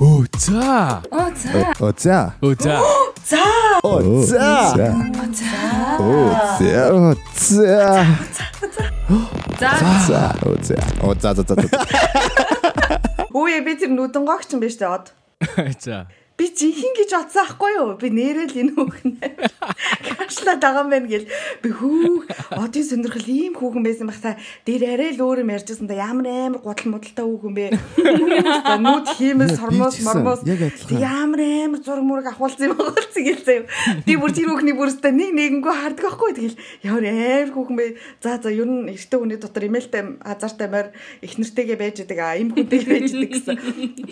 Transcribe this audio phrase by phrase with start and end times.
[0.00, 1.02] Оо за.
[1.10, 1.64] Оо за.
[1.80, 2.32] Оо за.
[2.42, 2.80] Оо за.
[3.24, 3.44] За.
[3.82, 4.92] Оо за.
[5.98, 6.88] Оо за.
[6.92, 8.06] Оо за.
[9.60, 9.70] За.
[10.06, 10.34] За.
[10.46, 10.76] Оо за.
[11.02, 11.68] Оо за за за за.
[13.36, 15.08] Өөе би тэр нүдэнгогч юм биш үү.
[15.80, 16.04] За.
[16.36, 17.96] Би жинхэнэ гэж бодсон аахгүй юу?
[17.96, 19.12] Би нэрэл энэ хүүхэн.
[20.20, 21.24] Кашлаад байгаа юм байна гэл.
[21.64, 22.28] Би хүү
[22.60, 24.36] одын сонирхол ийм хүүхэн байсан байх та.
[24.68, 27.66] Дээр арай л өөр юм ярьжсэн та ямар амар гудал мудалтай хүүхэн бэ.
[28.84, 30.44] Нүд хиймэл сормоос мормоос.
[30.92, 34.04] Ямар амар зураг мураг ахуулсан юм болцсон гэлээ.
[34.04, 37.86] Би бүр тэр хүүхний бүрстэ нэг нэгэнгөө хардаг байхгүй тэгэл ямар амар хүүхэн бэ.
[38.20, 40.92] За за ер нь эртөө хүний дотор имэйлтэй хазаартай морь
[41.24, 43.56] их нэртэйгээ байж идэг а им хүнтэйгээ байж идэг гэсэн.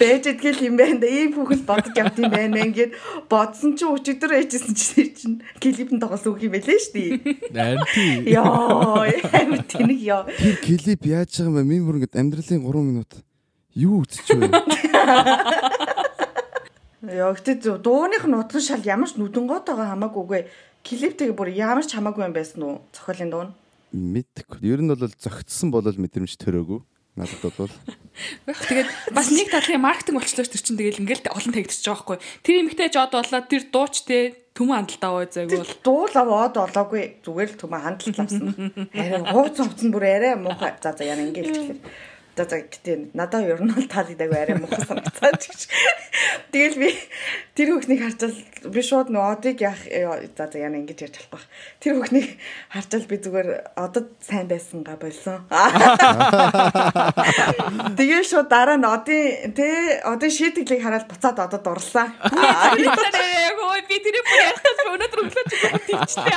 [0.01, 1.09] Байж идгэл юм байна да.
[1.13, 2.95] Ийм хүүхэн бодож явд юм байна ингээд
[3.29, 7.19] бодсон чинь өчигдөр ээжсэн чинь клипэн тоглосон үг юм байлээ шүү дээ.
[7.59, 8.31] Анти.
[8.31, 10.23] Йоо, амар тэнэг ёо.
[10.31, 11.63] Тэр клип яаж байгаа юм бэ?
[11.67, 13.11] Минь бүр ингээд амьдралын 3 минут
[13.75, 14.63] юу үзэж байна?
[17.05, 20.43] Яа гэхдээ дууных нь утган шал ямар ч нүдэн гот байгаа хамаагүйгээ
[20.87, 22.87] клиптэйг бүр ямар ч хамаагүй юм байсан уу?
[22.95, 23.53] Цохиолын дуу нь.
[23.93, 24.65] Мэдхгүй.
[24.65, 26.81] Ер нь бол зөгцсөн болол мэдрэмж төрөөгүй.
[27.15, 27.71] Надад бол
[28.51, 32.19] тэгээд бас нэг талын маркетинг болчлоо тэр чинь тэгэл ингээл олон тавигдчихж байгаа байхгүй.
[32.43, 34.19] Тэр эмэгтэй жод болоод тэр дууч те
[34.51, 38.51] төмөн хандлтаа ой зайг бол Дуулав од олоогүй зүгээр л төмө хандлт авсан.
[38.99, 40.75] Арай хууц хувцсан бүр арай муухай.
[40.83, 41.81] За за яна ингээл хэлэхээр.
[42.35, 45.71] За за гэтээ надад ер нь бол таалагдаагүй арай муухай санагцаад гэж.
[46.51, 46.91] Тэгэл би
[47.55, 48.35] тэр хүүхнийг харчаал
[48.75, 49.79] би шууд нөө одыг яах
[50.35, 51.47] за за яна ингэж ярьж болохгүй.
[51.79, 52.35] Тэр хүүхнийг
[52.75, 55.47] харчаал би зүгээр одод сайн байсангаа болсон.
[58.03, 62.11] Тэгээ шууд дараа нь одын тэ одын шийтгэлийг хараад буцаад одод дурлаа.
[62.19, 65.55] Хөөе би тэр бүр ярих гэж өнөөдөр өглөө ч
[65.87, 66.35] тийчтэй.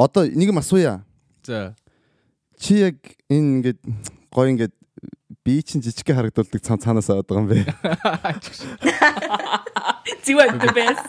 [0.00, 1.04] Одоо нэг юм асууя.
[1.44, 1.76] За.
[2.56, 2.96] Чи яг
[3.28, 3.80] энэ ингээд
[4.32, 4.74] гоё ингээд
[5.44, 7.58] би чинь жижигхэн харагдуулдаг цан цаанаас аваад байгаа юм бэ?
[10.24, 11.02] Зивэд бэс.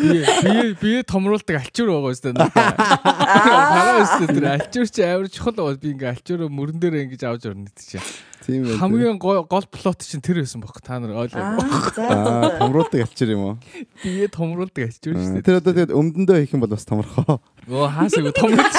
[0.00, 2.32] Би би би томруулдаг альчуур байгаа өстой.
[2.40, 5.76] Хараа өстой тэр альчуур чи амар чухал байгаа.
[5.76, 8.06] Би ингээ альчуур мөрөн дээр ингэж авч орно гэдэг чинь.
[8.50, 8.78] Тийм байх.
[8.82, 11.62] Хамгийн гол плот чинь тэр байсан бохоо та нар ойлгоо.
[12.02, 13.54] Аа томруулдаг альчир юм уу?
[14.02, 15.46] Би томруулдаг альчуур шүү дээ.
[15.46, 17.38] Тэр одоо тэгээд өмдөндөө хийх юм бол бас томорхоо.
[17.70, 18.74] Оо хаасаа томруулж.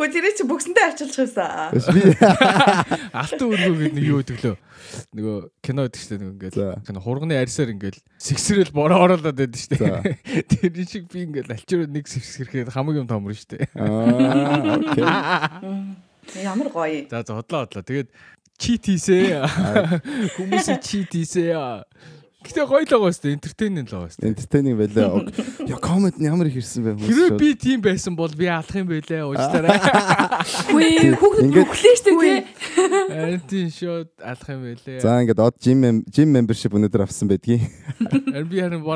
[0.00, 1.76] Өө тэр чи бүксэндээ ачилж байсан.
[1.92, 2.00] Би
[3.20, 4.56] Алтан өргөө гэдэг нэг юу гэдэг лөө.
[5.14, 10.16] Нөгөө кино гэдэг чинь ингээл кино хурганы арьсаар ингээл сэгсрэл бороо ороолоод байдаг шүү дээ.
[10.50, 13.70] Тэр шиг би ингээл альчуур нэг сэгсрэхэд хамгийн юм томрно шүү дээ.
[13.76, 15.04] Аа, окей.
[16.38, 17.08] Ямар гоё.
[17.10, 17.82] За за хотлоо хотлоо.
[17.82, 18.08] Тэгээд
[18.60, 19.42] чит хийсээ.
[20.36, 21.56] Хүмүүсээ чит хийсээ.
[22.40, 23.36] Гэтэ гоё л байгаа шүү дээ.
[23.36, 24.24] Энтертейнмент л байгаа шүү.
[24.24, 25.28] Entertaining байлаа.
[25.68, 27.04] Яа комент нь ямар их ирсэн бэ хүмүүс.
[27.04, 27.36] Хэрвээ шууд.
[27.36, 29.28] би тийм байсан бол би алах юм байлээ.
[29.28, 29.76] Уучлаарай.
[30.72, 32.40] Хөөе хүүхэд өглөө штэ тий.
[33.12, 35.04] Харин тийм шууд алах юм байлээ.
[35.04, 37.60] За ингээд од gym mem- gym membership өнөдөр авсан байдгийг.
[38.08, 38.88] Харин би харин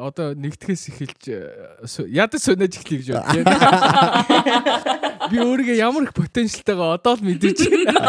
[0.00, 4.96] одоо нэгтгэхээс эхэлж э, ядаж сунаж эхлэе гэж байна.
[5.30, 8.02] Би өөрийгөө ямар их потенциалтайгаа одоо л мэдэж байна.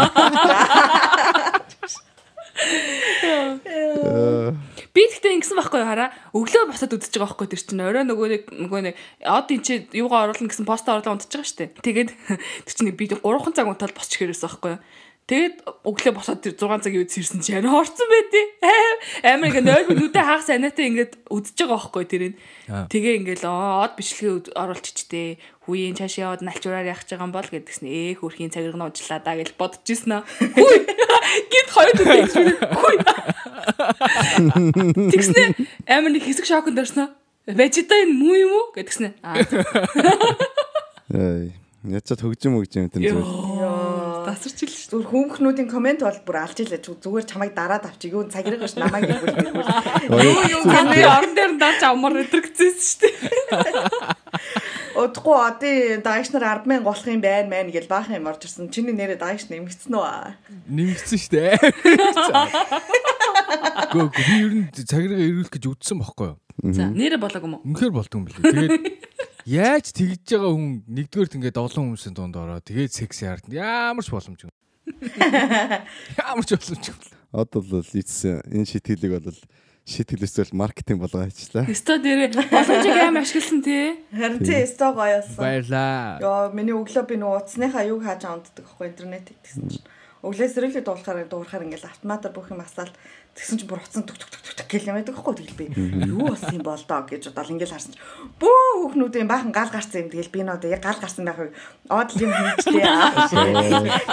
[4.94, 6.12] Би тэгтээ ингэсэн байхгүй хараа.
[6.36, 9.88] Өглөө босоод үдчихэж байгаа байхгүй тэр чинь орой нөгөө нэг нөгөө нэг од эн чи
[9.96, 11.72] юугаа оруулна гэсэн пост оруулаа унтж байгаа штэ.
[11.80, 12.10] Тэгээд
[12.68, 13.24] тэр чинь би 3
[13.56, 14.84] цаг унтаад босч ирсэн байхгүй юу.
[15.30, 18.50] Тэгээд өглөө босоод тэр 6 цагийн үед сэрсэн чи харин хорцсон байдیں۔
[19.30, 22.34] Амар ингээ 0 минутаа хаах санаатай ингээд үдчихэж байгаа байхгүй тэрийг.
[22.66, 25.38] Тэгээ ингээл оо од бичлэгээ оруулчихчтэй.
[25.70, 29.38] Хүүийн цаашаа яваад налчураар яах гэж байгаа юм бол гэдгсэн ээ хөрхийн цагирган уучлаа даа
[29.38, 30.26] гэж бодож ирсэн аа.
[30.26, 30.82] Хүй.
[31.54, 32.26] Гит хоёр төдөө.
[32.74, 32.98] Хүй.
[35.14, 37.14] Тэгснэ амар нэг хэсэг шоконд орсноо.
[37.46, 39.14] Вежита энэ муу юм уу гэдгснэ.
[39.22, 39.46] Аа.
[41.86, 43.49] Ячаад хөгжим хөгжим энэ зүйл.
[44.30, 44.90] Тасарч ил шүү.
[44.94, 49.10] Зүгээр хүүхнүүдийн комент бол бүр алж илээ зүгээр чамайг дараад авчиг юу цагираг биш намайг
[49.10, 49.66] иргүүл иргүүл.
[50.22, 53.18] Юу юу камер орон дээр нь даач амар өдрөгцсөн шүү дээ.
[55.02, 58.70] Удахгүй одын даагч нар 100000 болох юм байна мэн гэж баахан юм орж ирсэн.
[58.70, 60.38] Чиний нэрээ даагч нэмэгдсэн үү?
[60.70, 61.58] Нэмэгдсэн шүү дээ.
[63.90, 66.38] Гөө би ер нь цагиргаа ирүүлэх гэж үдсэн байхгүй юу?
[66.76, 67.66] За нэрэ болоог юм уу?
[67.66, 68.46] Үнэхээр болдгоо юм билээ.
[68.46, 69.00] Тэгээд
[69.46, 74.12] яаж тэгж байгаа хүн нэгдүгээр ингээд олон хүмүүсийн дунд ороо тэгээд секси хард ямар ч
[74.12, 74.54] боломж юм.
[76.20, 77.00] Ямар ч боломж юм.
[77.32, 79.40] Од бол ийдсэн энэ шитгэлийг бол
[79.90, 81.66] шийтгэл эсвэл маркетинг болгоо ажиллаа.
[81.66, 84.02] Өстө дээр боломжийг аим ашигласан тий.
[84.14, 85.42] Харин тий өстой гоё болсон.
[85.42, 86.20] Баярлаа.
[86.22, 89.86] Йоо миний өглөө би нөгөө утасныхаа юг хааж унтдаг аахгүй интернет гэсэн чинь.
[90.22, 92.92] Өглөө сэрэлээ дуулахаар дуурахаар ингээл автоматар бүх юм асаал
[93.40, 95.66] тэгсэн чинь бүр утсан түк түк түк түк гэл юм байдаг аахгүй тэгэл би.
[96.04, 98.04] Юу болсон юм бол доо гэж бодоод ингээл харсан чинь.
[98.36, 100.12] Бөө хүүхнүүдийн баахан гал гарсан юм.
[100.12, 101.56] Тэгэл би нөө яг гал гарсан байхыг
[101.88, 102.84] од юм хийжтэй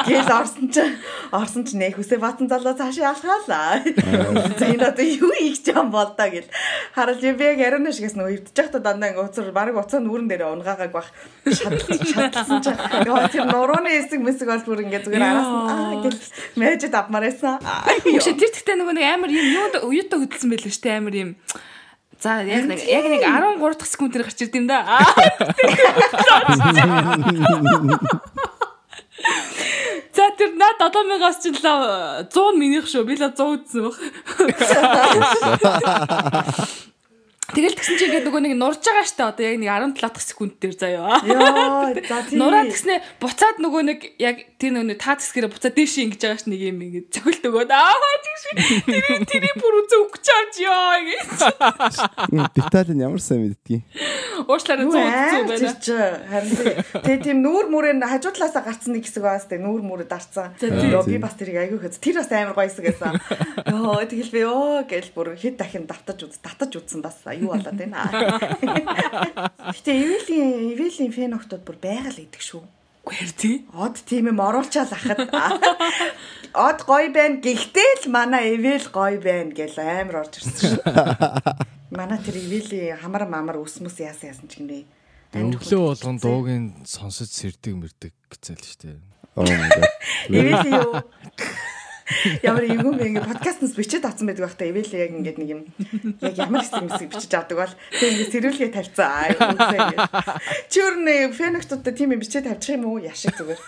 [0.07, 0.95] гэл орсон чинь
[1.35, 6.29] орсон чинь нэх үсээ баатан залуу цаашаа алхаалаа энэ одоо юу хийж юм бол доо
[6.31, 6.47] гэл.
[6.95, 10.55] Хараад би яг яриана шигээс нөгөө өвдөж байхдаа дандаа ингээ уцар баг уцаа нүрэн дээр
[10.55, 11.11] унгаагааг бах.
[11.51, 12.79] Шатлсан чинь.
[13.11, 16.21] Яа тэр нурууны хэсэг мэсэг бол бүр ингээ зүгээр араас нь аа гэл
[16.57, 17.59] мэжэд авмаар байсан
[18.05, 21.31] Биш тэр тэгтээ нөгөө нэг амар юм юу уюутаа хөдөлсөн байлээ шүү дээ амар юм.
[22.21, 24.85] За яг нэг яг нэг 13 дахь секунд дээр гарч ирд юм да.
[30.17, 33.05] За тэр над одоомигоос ч л 100 минийх шүү.
[33.05, 33.97] Би л 100 үзсэн баг.
[37.53, 40.59] Тэгэл тэгсэн чинь ингээд нөгөө нэг нурж байгаа штэ одоо яг нэг 17 дахь секунд
[40.59, 41.21] дээр заяа.
[41.23, 42.43] Йоо, за тийм.
[42.43, 46.45] Нураад гэснээ буцаад нөгөө нэг яг тэр нөгөө та тэсгэрээ буцаад дээш ингэж байгаа ш
[46.49, 47.93] нэг юм ингэ цохилт өгөөд аа
[48.25, 48.43] тийш
[48.89, 51.29] тэр тэр бүр үзээ өгч чарж ёо гэж.
[52.57, 53.85] Деталь нь ямар сайн мэддгийг.
[54.49, 55.77] Уушлаараа Юу зүү аа зүү байна.
[55.77, 56.53] чи харин
[57.05, 60.57] тэгээ тийм нүүр мүрэн хажуу талаасаа гарцсан нэг хэсэг байгаас тэгээ нүүр мүрэ дарцсан.
[60.57, 62.01] Йоо би бас тэрийг айгүй хэз.
[62.01, 63.13] Тэр бас амар гоё хэсэг байсан.
[63.69, 67.77] Йоо тэгэл би ёо гэл бүр хэд дахин давтаж үз татаж үзсэн бас юу болоод
[67.77, 68.09] байна.
[69.77, 72.65] Гэтэ Эвелийн Эвелийн фэн октод бүр байгаал идэг шүү.
[73.07, 73.57] Гэр тий.
[73.71, 75.31] Од тийм юм оруулчаал ахад.
[76.57, 77.39] Од гоё байна.
[77.39, 80.83] Гэхдээ л манай Эвэл гоё байна гэл амар орж ирсэн шүү.
[81.95, 84.83] Манай тэр Эвэлийн хамар мамар үсмэс яасан яасан ч гинэ.
[85.39, 88.99] Өглөө болгон дуугийн сонсож сэрдэг мэрдэг гэцэл штэ.
[89.39, 89.87] Oh my god.
[90.35, 90.93] Эвэл юу?
[92.43, 93.11] Ямар юм бэ?
[93.11, 95.61] Ингээ подкастнаас бичээд авсан байдаг байхдаа эвэл яг ингээд нэг юм
[96.23, 99.35] яг ямар хэсэг мэсэг бичиж авдаг бол тэг ингээ сэрүүлгээ тавьсан аа
[100.71, 103.03] чи өөр нэг фэнэктуудтай тийм юм бичээд тавьчих юм уу?
[103.03, 103.61] Яшиг зүгээр.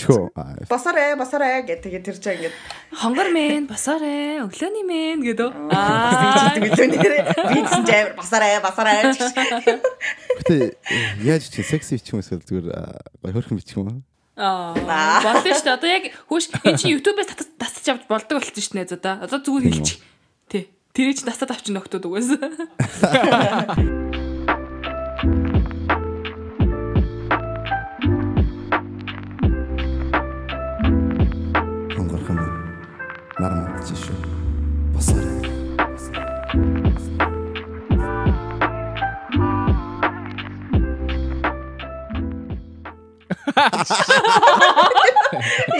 [0.00, 0.32] Чөө.
[0.72, 2.56] босороо босороо гэх тэгээ тэр чинь ингээд.
[2.96, 5.52] Хонгор мэн босоорой өглөөний мэн гэдэг.
[5.68, 6.56] аа.
[6.56, 7.22] Нэрээ
[7.52, 7.84] би чинь
[8.16, 9.20] амар босороо гэж.
[10.40, 10.56] Гэтэ
[11.20, 12.66] яаж чи секси бичих юм эсвэл зүгээр
[13.20, 14.13] гоё хөрхөн бичих юм уу?
[14.34, 14.74] Аа
[15.22, 15.78] болно шүү дээ.
[15.78, 19.22] Одоо яг хөөш эн чинь YouTube-ээс татаж тасч авч болдог болчих шүү дээ одоо.
[19.22, 20.02] Одоо зүгээр хэлчих.
[20.50, 20.74] Тий.
[20.90, 22.34] Тэрийг чинь тасаад авчих нөхдүүд угаас.
[31.94, 32.38] Хонгорхон
[33.38, 34.13] нар мандчих шүү.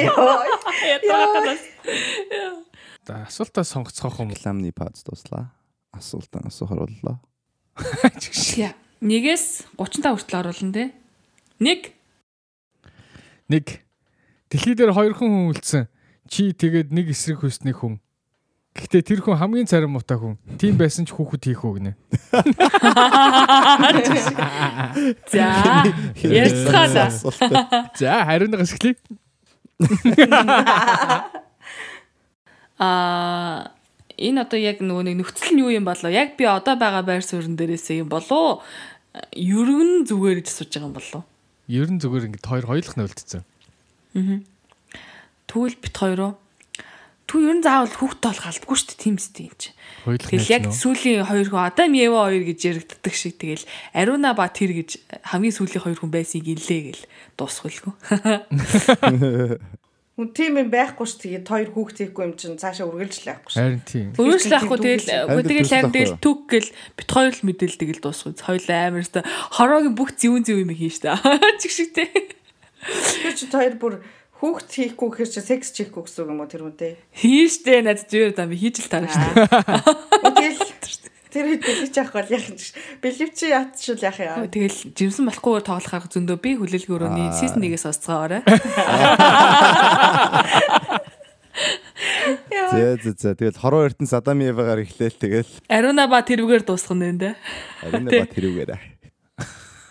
[0.07, 0.45] Ёо
[0.85, 1.63] Ятагатаас.
[3.07, 4.31] За асуултаа сонгоцгоох юм.
[4.31, 5.53] Рекламны пауз дуслаа.
[5.93, 7.19] Асуултан асуухаар боллоо.
[9.05, 10.85] Нэгээс 35 хүртэл оруулна те.
[11.61, 11.93] Нэг
[13.49, 13.85] Нэг
[14.49, 15.93] дэлхий дээр хоёр хүн үлдсэн.
[16.25, 18.01] Чи тэгээд нэг эсрэг хүйсний хүн.
[18.75, 20.35] Гэхдээ тэр хүн хамгийн царим муутай хүн.
[20.59, 21.95] Тийм байсан ч хүүхэд хийх үү гинэ.
[25.31, 25.87] За.
[26.19, 27.09] Ярьцгаалаа.
[27.95, 28.99] За хариуны гашглий.
[32.83, 33.71] Аа
[34.19, 36.11] энэ одоо яг нөгөө нэг нөхцөл нь юу юм болоо?
[36.11, 38.59] Яг би одоо байгаа байр суурин дээрээсээ юм болоо?
[39.39, 41.23] Ерөн зүгээр гэж асууж байгаа юм болоо?
[41.71, 43.43] Ер нь зүгээр ингээд хоёр хоёулах нь үлдсэн.
[45.47, 46.35] Тэгвэл бит хоёроо
[47.25, 49.71] Тү ер нь заавал хүүхдтэй болох албагүй шүү дээ тийм үстэй юм чи.
[50.05, 53.65] Тэгэл яг сүүлийн хоёр хүн Адам Ева хоёр гэж яригддаг шиг тэгэл
[53.97, 55.01] Аруна ба тэр гэж
[55.33, 57.05] хамгийн сүүлийн хоёр хүн байсыг илээ гэл
[57.41, 57.95] дуусгуулгүй.
[60.15, 63.59] Хүн тийм юм байхгүй ш тэгээд хоёр хүүхд хийхгүй юм чинь цаашаа үргэлжлэл байхгүй ш
[63.59, 64.15] Харин тийм.
[64.15, 65.11] Өөрөөсөө ахгүй тэгэл
[65.43, 68.39] тэгэл харин тэгэл түг гэл бит хоёр л мэдээлдэг л дуусгүй.
[68.39, 71.19] Хоёулаа амар өстой хороогийн бүх зүүн зүүн юм хийн штэ.
[71.59, 72.15] Чиг шигтэй.
[72.15, 73.95] Тэр чи хоёр бүр
[74.41, 78.03] хүүхд хийхгүй гэхэр чи секс хийхгүй гэсэн үг юм уу тэр үнтэй Хийн штэ над
[78.09, 79.31] зүгээр даа би хийж л таарна штэ.
[80.25, 80.61] Тэгэл
[81.35, 82.71] тэр хэд бэлгэж явах бол яах юм чи
[83.03, 88.43] бэлгэвчи ятшул яах юм Тэгэл жимсэн болохгүйгээр тоглохаар зөндөө би хүлээлгийн өрөөний сизон 1-ээс сонсцгоорой.
[92.71, 93.35] За за за.
[93.35, 97.35] Тэгэл хороо эрдэн Садам Евагаар эхлээл тэгэл Аруна ба тэрвгээр дуусгах нь энэ.
[97.83, 98.81] арина ба тэрүүгээрээ.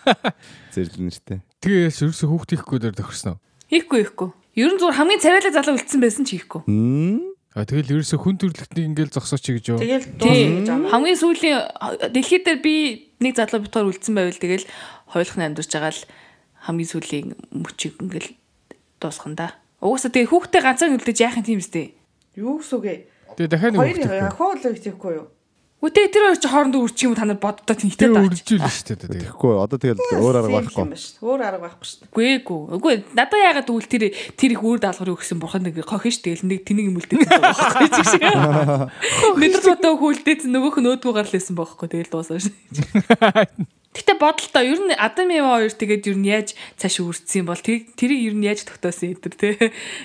[0.76, 1.40] Зэрлэн нэртэй.
[1.64, 3.40] Тэгээ ерөөсө хүүхд хийхгүй дээр тохирсон уу?
[3.74, 4.30] Хийхгүй хийхгүй.
[4.54, 6.62] Ер нь зүгээр хамгийн царайлаг залуу үлдсэн байсан ч хийхгүй.
[7.58, 9.82] А тэгэл ерөөсө хүн төрлөختнийг ингээл зогсооч гэж юу?
[9.82, 11.58] тэгэл дуусна гэж аа Хамгийн сүүлийн
[12.14, 12.76] дэлхий дээр би
[13.18, 14.66] нэг залуу битгаар үлдсэн байвал тэгэл
[15.10, 16.06] хойлох нь амьдарч байгаа л
[16.70, 18.30] хамгийн сүүлийн мөчийг ингээл
[19.02, 19.48] дуусгана да.
[19.82, 21.94] Угаасаа тэгээ хүүхдээ ганцаар үлдээж яах юм тийм үстэй.
[22.38, 23.00] юу гэсэн үг ээ
[23.38, 24.30] Тэгээ дахиад нэг хоёр хүүхд хийхгүй.
[24.30, 25.28] ахуул хийхгүй юу
[25.84, 28.24] Үгүй тэр хоёр чи хоорондоо үрчих юм та нар боддоо тэнхтэй даа.
[28.24, 29.20] үржүүлнэ шүү дээ.
[29.28, 30.96] Тэгэхгүй одоо тэгэл өөр арга байхгүй.
[31.20, 32.08] Өөр арга байхгүй шүү дээ.
[32.08, 32.60] Үгүй эгүй.
[32.80, 34.04] Үгүй надаа яагаад тэгвэл тэр
[34.40, 37.90] тэр их үр даалгаврыг өгсөн бурхан нэг хохин ш тэгэл нэг тэнийг имүүлдэж байгаа байхгүй
[38.00, 38.24] чи шиг.
[39.44, 42.48] Мэдэр бодоо хүлдээд нөгөөх нь өөдгөө гарал лээсэн байхгүй тэгэл дуусаа ш.
[43.94, 47.86] Гэтэ бодолтой ер нь Адам Ева хоёр тэгээд ер нь яаж цааш үрдсэн бол тэр
[47.94, 49.54] тэрийг ер нь яаж тогтоосон энэ тий.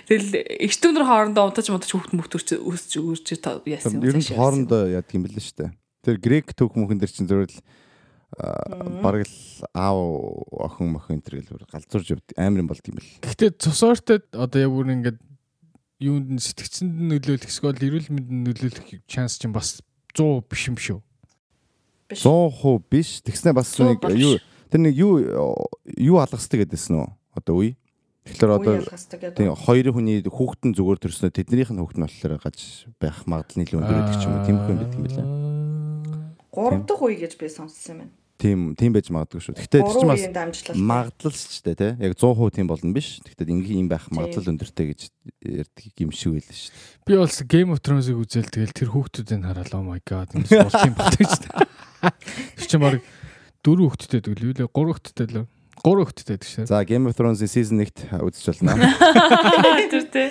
[0.04, 0.28] Тэгэл
[0.68, 3.26] эчтүнэр хоорондоо унтаж мунтаж хүүхд мөхтөрч өсч үрж
[3.64, 5.70] яасан Ер нь хоорондоо яадаг юм бэл л шүү дээ.
[6.04, 7.60] Тэр грек түүх мөхөн дэр чинь зөвхөн л
[9.00, 9.36] бараг л
[9.72, 9.96] аав
[10.52, 13.24] охин мохин тэр гэл галзуурж явд амар юм болд юм бэл.
[13.24, 15.18] Гэхдээ цусаартай одоо яг бүр ингээд
[16.04, 19.80] юунд нь сэтгцэнд нөлөөлөх эсвэл эрүүл мэндэнд нөлөөлөх шанс чинь бас
[20.12, 21.00] 100 биш юм шүү.
[22.12, 23.20] 100% биш.
[23.20, 24.34] Тэгснэ бас 100 нэг юу
[24.72, 25.12] тэр нэг юу
[25.96, 27.08] юу алгасдаг гэдээсэн үү?
[27.36, 27.76] Одоо үе.
[28.28, 33.24] Тэгэхээр одоо тийм хоёрын хүний хүүхдэн зүгээр төрснөө тэднийх нь хүүхд нь болохоор гаж байх
[33.24, 34.44] магадлал нэлээд өндөр байдаг ч юм уу.
[34.44, 35.26] Тэмхүү юм байдаг юм билээ.
[36.52, 38.12] 3 дахь үе гэж би сонссон юм байна.
[38.38, 39.54] Тийм тийм байж магадгүй шүү.
[39.58, 40.22] Гэхдээ тэр чинь бас
[40.78, 41.92] магадлал ч дээ тий.
[42.06, 43.18] Яг 100% тийм болно биш.
[43.26, 45.00] Гэхдээ ингийн юм байх магадлал өндөртэй гэж
[45.42, 46.70] ярьдаг юм шиг байлаа шүү.
[47.02, 50.86] Би бол Game of Thrones-ыг үзэл тэгэл тэр хүүхдүүдийг хараад oh my god ингэ болт
[50.86, 51.34] юм байна гэж.
[52.00, 53.02] Тэр чинь баг
[53.64, 55.46] дөрөв хүүхдтэй дөлөө лээ 3 хүүхдтэй лөө
[55.82, 56.66] 3 хүүхдтэй гэдэг шээ.
[56.66, 58.74] За Game of Thrones season 1-т үзэж болно.
[59.92, 60.28] Тэр тий.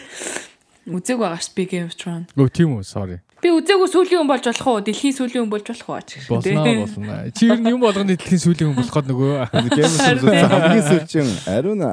[0.87, 2.31] Үзег байгаа ш би Game of Thrones.
[2.35, 3.19] Өө тийм үү sorry.
[3.43, 4.81] Би үзээгүй сүүлийн хүн болж болох уу?
[4.81, 6.01] Дэлхийн сүүлийн хүн болж болох уу?
[6.01, 6.55] ч гэх тий.
[6.55, 7.31] Болно болно.
[7.35, 9.31] Чи ер нь юм болгоны дэлхийн сүүлийн хүн болох гээд нөгөө.
[9.77, 11.83] Game of Thrones хамгийн сүүлчин ариун.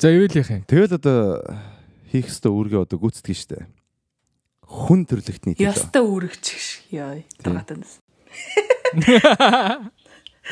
[0.00, 0.64] За ивэл яах юм.
[0.64, 1.44] Тэгэл одоо
[2.08, 3.68] хийх ёстой үүргээ одоо гүйцэтгэж штэ.
[4.64, 5.68] Хүн төрлөختний төлөө.
[5.68, 6.82] Яста үүрэгч гэх шиг.
[6.94, 7.20] Яа.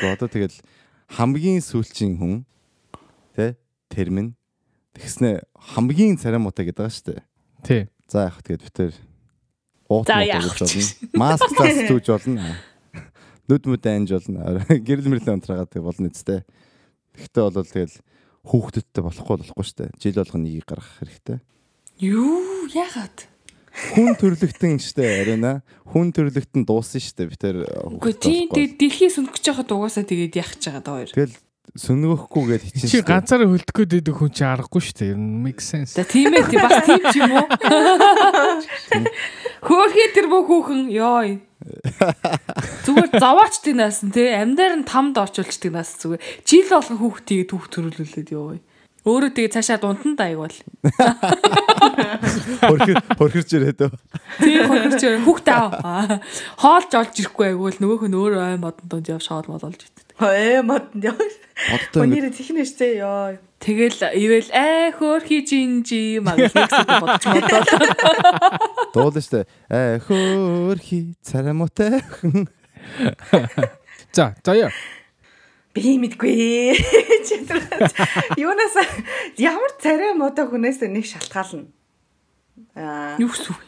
[0.03, 0.57] Одоо тэгэл
[1.09, 2.33] хамгийн сүүлчин хүн
[3.35, 3.57] тэ
[3.89, 4.35] термин
[4.95, 5.43] тэгснэ
[5.75, 7.23] хамгийн царамуутай гэдэг байгаа штэ.
[7.65, 7.87] Тий.
[8.07, 8.91] За яг тэгээд битэр
[9.89, 10.83] уут За, муу яах гэж болно.
[11.17, 12.45] Маск цаас түүж болно.
[13.49, 14.61] Нүд мүд анж болно.
[14.69, 16.41] Гэрэл мэрлээ унтраагаад тэг болно үстэй.
[17.17, 17.95] Гэхдээ бол тэгэл
[18.45, 19.89] хүүхдүүдтэй болохгүй болохгүй штэ.
[20.01, 21.37] Жил болгоно нэг гаргах хэрэгтэй.
[22.01, 23.28] Юу яагаад?
[23.95, 25.61] хүн төрлөختөн штэ арина.
[25.89, 27.65] Хүн төрлөختөн дуусан штэ би тэр.
[27.65, 31.11] Э, Үгүй тийм тэгээд дэлхий сүнгэж яхад угаасаа тэгээд яхаж байгаа даа хоёр.
[31.15, 31.35] Тэгэл
[31.77, 32.89] сүнгөхгүйгээд хичээл.
[32.89, 35.05] Чи ганцаараа хөлдөх гээд хүн чи аргагүй штэ.
[35.13, 35.93] Ер нь make sense.
[35.97, 37.45] За тийм ээ тийм бас тийм ч юм уу.
[39.69, 46.23] Хөөхий тэр бүх хүүхэн ёо Зүгээр зовоочдаг наасан тий амьдаар нь тамд орчуулчдаг наас зүгээр.
[46.47, 48.63] Жил болгон хүүхдийг түүх төрүүлүүлээд явъя.
[49.03, 50.55] Өөрөө тэгээ цаашаа дунд нь дайгвал.
[52.63, 53.81] хөрхөрч ирээд.
[54.39, 56.19] Тий хөргөч хүүхд аа.
[56.59, 60.09] Хоолж олж ирэхгүй айгуул нөгөөх нь өөрөө ай модон донд явж хоол мол олж идэв.
[60.65, 61.15] Мод яа.
[61.15, 63.39] Бодтой ингэ Өнөр технэж тээ ёо.
[63.59, 67.61] Тэгэл ивэл аа хөөхий жинжи маг нэгсэд бодож бодлоо.
[68.95, 69.43] дуулна штэ.
[69.67, 71.99] Э хөрхи царамуутай.
[74.15, 74.71] За за яа.
[75.75, 76.75] Би мэдгүй.
[78.39, 78.75] Юунаас
[79.37, 81.67] ямар царай модоо хүнээс нэг шалтгаална.
[82.75, 83.61] Аа Юу гэсэн үг?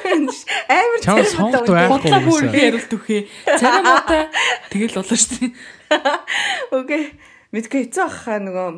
[0.00, 1.00] амар
[1.66, 1.90] байхгүй.
[1.90, 3.22] Бодлоо бүр их яриулт үхээ.
[3.58, 4.22] Царай муутай
[4.70, 5.52] тэгэл болоо шүү дээ.
[6.78, 7.04] Окей.
[7.50, 8.68] Мэдгүй хэцүү ахаа нөгөө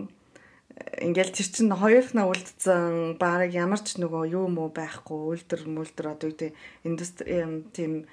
[1.05, 6.33] ингээл тэр чин хоёрхнаа үлдсэн баг ямар ч нөгөө юу муу байхгүй үлдэр мүлдэр одоо
[6.33, 6.51] гэдэг
[6.89, 7.45] индустри
[7.77, 8.09] тийм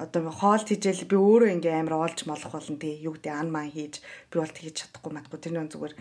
[0.00, 3.70] одоо хоол тижэл би өөрөө ингээ амар олж молох болно тий юу гэдэг ан маань
[3.76, 4.00] хийж
[4.32, 5.94] би бол тэгж чадахгүй матгүй тэр нөө зүгээр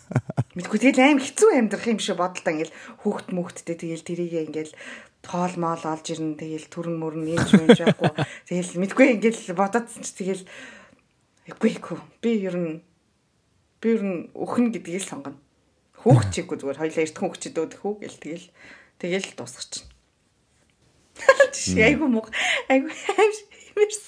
[0.56, 4.74] мэдгүй тэгэл аим хэцүү амьдрах юм шиг бодолтой ингээл хүүхд мүхтдээ тэгэл тэрийг ингээл
[5.28, 8.10] хоол моол олж ирнэ тэгэл түрэн мөрн юм шиг юм байхгүй
[8.48, 10.44] тэгэл мэдгүй ингээл бодоодсэн чи тэгэл
[11.42, 11.98] Эгүй эгүй.
[12.22, 12.82] Би ер нь
[13.82, 15.42] би ер нь өхнө гэдгийг сонгоно.
[15.98, 18.46] Хүүхд чиггүй зүгээр хоёлаа эрт хүүхд чид өөдөх үү гэл тэгэл
[19.02, 19.82] тэгэл дуусгач.
[21.52, 22.30] Тийш айгу мог
[22.68, 24.02] айгу юмэрс.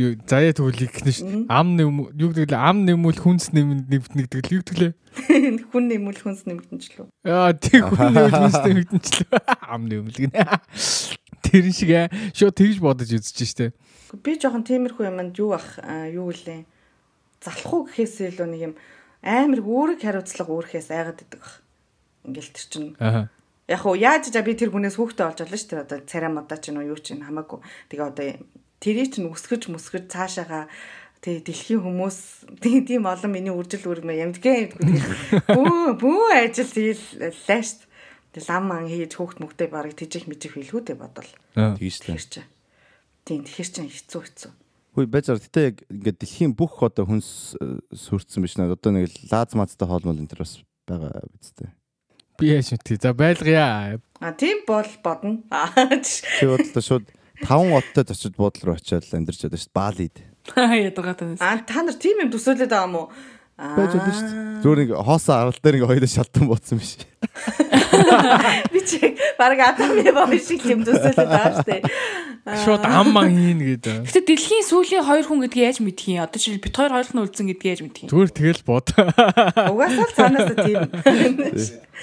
[0.00, 1.44] Юу заяа тэгвэл ихнэ шүү.
[1.52, 4.92] Ам нэм юу гэдэг лээ ам нэмүүл хүнс нэмэнд нэгдэг л юу гэдэг лээ.
[5.74, 7.06] Хүн нэмэл хүнс нэмэгдэнчлөө.
[7.26, 9.28] Аа тий хүн нэмүүл хүнс нэмэгдэнчлээ.
[9.72, 10.40] Ам нэмэл гинэ.
[11.44, 13.74] Тэр шиг аа шууд тэгж бодож үзэж штэ.
[14.24, 15.76] Би жоохон тиймэрхүү юмд юу ах
[16.08, 16.64] юу гэлээ.
[17.44, 18.74] Залхуу гэхээс илүү нэг юм
[19.20, 21.60] амар үүрэг хариуцлага үүрхээс айгаад идэг бах.
[22.24, 23.28] Ингээл тэр чинь Аа.
[23.70, 25.84] Яг уу яаж за би тэр хүнээс хүүхдээ олж олно шүү дээ.
[25.86, 27.62] Одоо царай модаа ч нөө юу ч юм хамаагүй.
[27.86, 28.26] Тэгээ одоо
[28.82, 30.66] тэрийг чинь үсгэж мүсгэж цаашаага
[31.22, 32.18] тэгээ дэлхийн хүмүүс
[32.60, 34.98] тийм олон миний үржил үрмэ ямдгээ ямдгүй.
[35.54, 37.86] Бүү бүү ажил тэгэл лааш.
[38.34, 41.30] Тэг лам ман хийж хүүхд мөгтэй барыг тижих мижих билгүүдээ бодвол.
[42.30, 42.46] Чинь.
[43.26, 44.50] Тийм тэгэхэр чинь хэцүү хэцүү.
[44.94, 48.70] Хөөе бажар гэтээ яг ингээд дэлхийн бүх одоо хүнс э, сүрдсэн биш нэ.
[48.70, 51.74] Одоо нэг лаз мазтай хоолмол энэ төр бас байгаа биз дээ.
[52.40, 52.96] Би яаж мэдтий.
[52.96, 54.00] За байлгая.
[54.20, 55.44] А тийм бол бодно.
[56.02, 57.04] Чи бодлоо шууд
[57.44, 59.76] таван оттой зочид буудлын руу очиад амьдарч байдаг шүү дээ.
[59.76, 60.16] Балид.
[60.56, 61.44] Ядаргатай байсан.
[61.44, 63.08] Аа та нар тийм юм төсөөлөд байгаа юм уу?
[63.60, 64.60] Байж болно шүү дээ.
[64.64, 66.92] Зүгээр нэг хоосон арал дээр нэг хоёулаа шалтан бууцсан биш.
[68.72, 71.82] Би чи баг Адам Ева шиг юм төсөөлөд байгаа дээ.
[72.64, 74.08] Шууд аммаа хийн гэдэг.
[74.08, 76.24] Гэтэ дэлхийн сүүлийн хоёр хүн гэдгийг яаж мэдх юм?
[76.24, 78.10] Одоо чи бит хоёр нь үлдсэн гэдгийг яаж мэдх юм?
[78.10, 78.86] Зүгээр тэгэл бод.
[78.96, 80.80] Угаасаа л цаанаасаа тийм.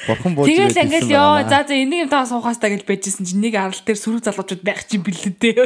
[0.05, 3.81] Бурхан бууж Тэгэл ингээл ёо за за энийг юм та гэж байжсэн чинь нэг арал
[3.81, 5.57] дээр сөрөг залуучууд байх чинь бэлдээ.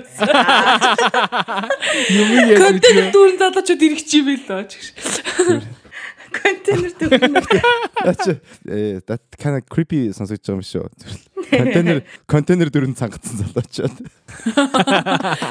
[2.15, 3.11] Юм яаж Контент мэдээ.
[3.11, 4.87] дүүрэн залуучууд ирэх чи бэл лөө чигш.
[6.31, 7.41] Контейнер төгнө.
[8.07, 8.25] Яач
[8.67, 10.85] э that kind of creepy сонсогдож байгаа юм шүү.
[11.51, 13.95] Контейнер контейнер дөрөнд цангацсан залуучаад.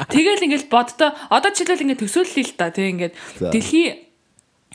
[0.09, 3.53] Тэгэл ингээл боддоо одоо жишээлбэл ингээд төсөөллөе л та тийм ингээд За.
[3.53, 4.11] дэлхийн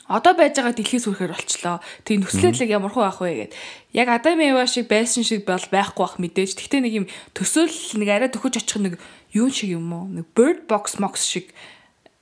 [0.07, 1.83] одоо байж байгаа дэлхий сүрхээр болчлоо.
[2.07, 3.53] Тийм төслөлөг ямар хуу байх вэ гэд.
[3.91, 6.55] Яг Адам Ева шиг байсан шиг бол байхгүй бах мэдээж.
[6.55, 8.95] Гэхдээ нэг юм төсөөлөл нэг арай төхөж очих нэг
[9.35, 10.07] юу шиг юм уу?
[10.07, 11.51] Нэг bird box mox шиг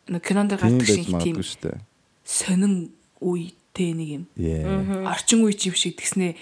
[0.09, 1.45] нэг кинонд гардаг шиг тийм
[2.25, 4.25] сонин үе тэ нэг юм.
[5.05, 6.39] Орчин үе чив шиг тэгснэ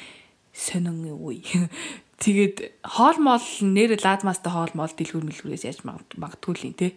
[0.52, 1.40] сонин үе.
[2.22, 6.92] Тэгээд хоол моол нэр лазмастай хоол моол дэлгүүр мэлгүүрээс яаж магад- магадгүй л юм те.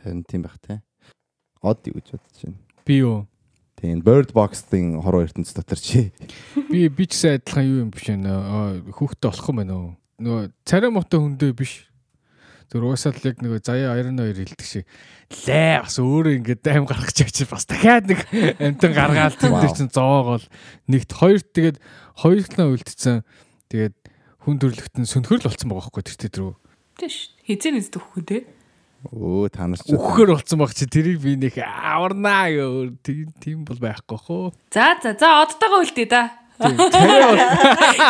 [0.00, 0.80] Харин тийм байх те.
[1.60, 2.56] Од юу гэж бодож байна.
[2.86, 3.26] Би юу?
[3.76, 6.08] Тийм bird box-ын хороо ертөнц дотор чи.
[6.72, 8.30] Би би ч гэсэн адилхан юу юм биш нэ.
[8.94, 9.90] Хүүхдтэй болох юм байна уу?
[10.22, 11.91] Нөгөө царай мотой хүндээ биш.
[12.72, 14.88] Зүр уусаал яг нөгөө заяа 22 хэлдэг шиг
[15.44, 18.24] лээ бас өөрөө ингээд аим гаргаж явчих бас дахиад нэг
[18.56, 20.46] амтан гаргаал тэр чинь зоогоол
[20.88, 21.76] нэгт хоёрт тэгээд
[22.16, 23.20] хоёртлаа үлдсэн
[23.68, 23.96] тэгээд
[24.48, 26.52] хүн төрлөخت нь сөнхөрл болсон байгаа байхгүй тэр тэр рүү
[26.98, 27.32] Тийш.
[27.48, 28.44] Хизээ нэс төхөх те.
[29.10, 33.58] Өө та нар ч өгөхөр болсон баг чи тэрийг би нэг аварнаа гэх тийм тийм
[33.66, 36.30] бол байхгүй хөө За за за одтойгоо үлдээ да.
[36.70, 37.38] бол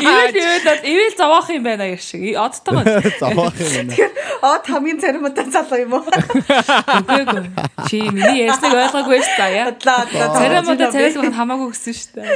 [0.03, 2.37] Ивэл ивэл ивэл зовоох юм байна гэх шиг.
[2.37, 2.85] Одтойгоо.
[3.23, 4.11] зовоох юм байна.
[4.43, 6.05] Од хамгийн царимтай залуу юм уу?
[6.05, 7.47] Үгүй ээ.
[7.89, 9.65] Чи миний ярьсныг ойлгоогүй шүү дээ.
[9.73, 10.29] Бодлоо бодлоо.
[10.37, 12.29] Царай модо царайлах нь хамаагүй гэсэн шүү дээ.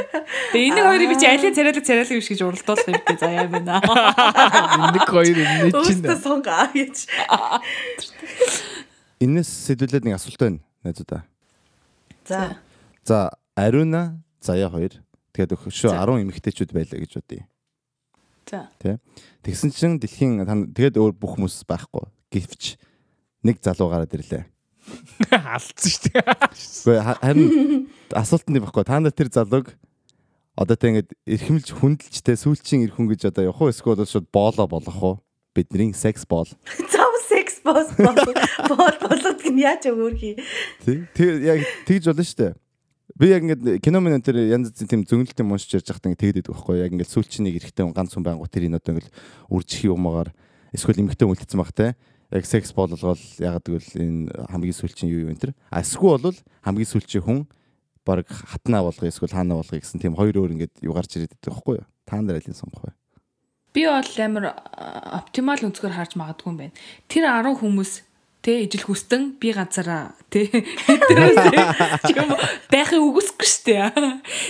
[0.53, 3.73] Тэгээ энийг хоёрыг би чи алийг царайлах царайлах биш гэж уралдуулах юм бэ заяа байна.
[4.95, 6.95] нэг хоёр энэ чинь Өөстө сонгаа гэж.
[9.19, 10.59] Энэс сэдвүүлээд нэг асуулт байна.
[10.85, 11.21] Найзуудаа.
[12.27, 12.57] За.
[13.03, 15.01] За, Ариуна заяа хоёр.
[15.37, 16.01] Тэгээд өгшөө За.
[16.01, 17.45] 10 эмэгтэйчүүд байлаа гэж бодъё.
[18.49, 18.97] За.
[19.45, 20.41] Тэгсэн чинь дэлхийн
[20.73, 22.09] тэгээд өөр бүх хүмүүс байхгүй.
[22.33, 22.81] Гэвч
[23.45, 24.49] нэг залуу гараад ирлээ.
[25.29, 27.85] алдсан шүү дээ Гэхдээ ха- харин
[28.17, 28.83] асуулт нь байхгүй.
[28.87, 29.77] Та нар тэр залууг
[30.57, 34.65] одоо тэ ингээд эрхэмлж хүндэлжтэй сүүлчийн эрх хүн гэж одоо явах уу эсвэл шууд боолоо
[34.65, 35.15] болох уу?
[35.53, 36.49] Бидний секс боол.
[36.93, 40.39] Зав секс бос бол бол болгох нь яаж өөрхий.
[40.81, 42.53] Тэг яг тэгж болно шүү дээ.
[43.17, 46.45] Би яг ингээд кино мэн энэ янз бүрийн тийм зөнгөлт юм уншиж ярьж байхдаа ингээд
[46.45, 46.85] тэгэдэг байхгүй.
[46.85, 47.09] Яг ингээд
[47.65, 49.09] эрэгтэй хүн ганц хүн байнгут тэр энэ одоо ингээд
[49.49, 50.29] үржих юмгаар
[50.69, 51.97] эсвэл эмэгтэй хүн үлдсэн баг те
[52.29, 54.21] яг секс болгоол ягаад гэвэл энэ
[54.53, 57.39] хамгийн сүүлчийн юу юу энэ тэр а эсвэл бол хамгийн сүүлчийн хүн
[58.05, 61.51] баг хатнаа болгоё эсвэл хаанаа болгоё гэсэн тийм хоёр өөр ингээд юу гарч ирээд байдаг
[61.57, 61.87] байхгүй юу?
[62.05, 62.93] Та нар алийг сонгох вэ?
[63.73, 64.45] Би бол амар
[65.23, 66.75] оптимал өнцгөр харж магадгүй юм байна.
[67.07, 67.91] Тэр 10 хүмүүс
[68.47, 71.35] тэ ижил хүстэн би ганцаараа тэрээс
[72.15, 72.31] юм
[72.71, 73.91] байхыг үгүйсэхгүй штэ.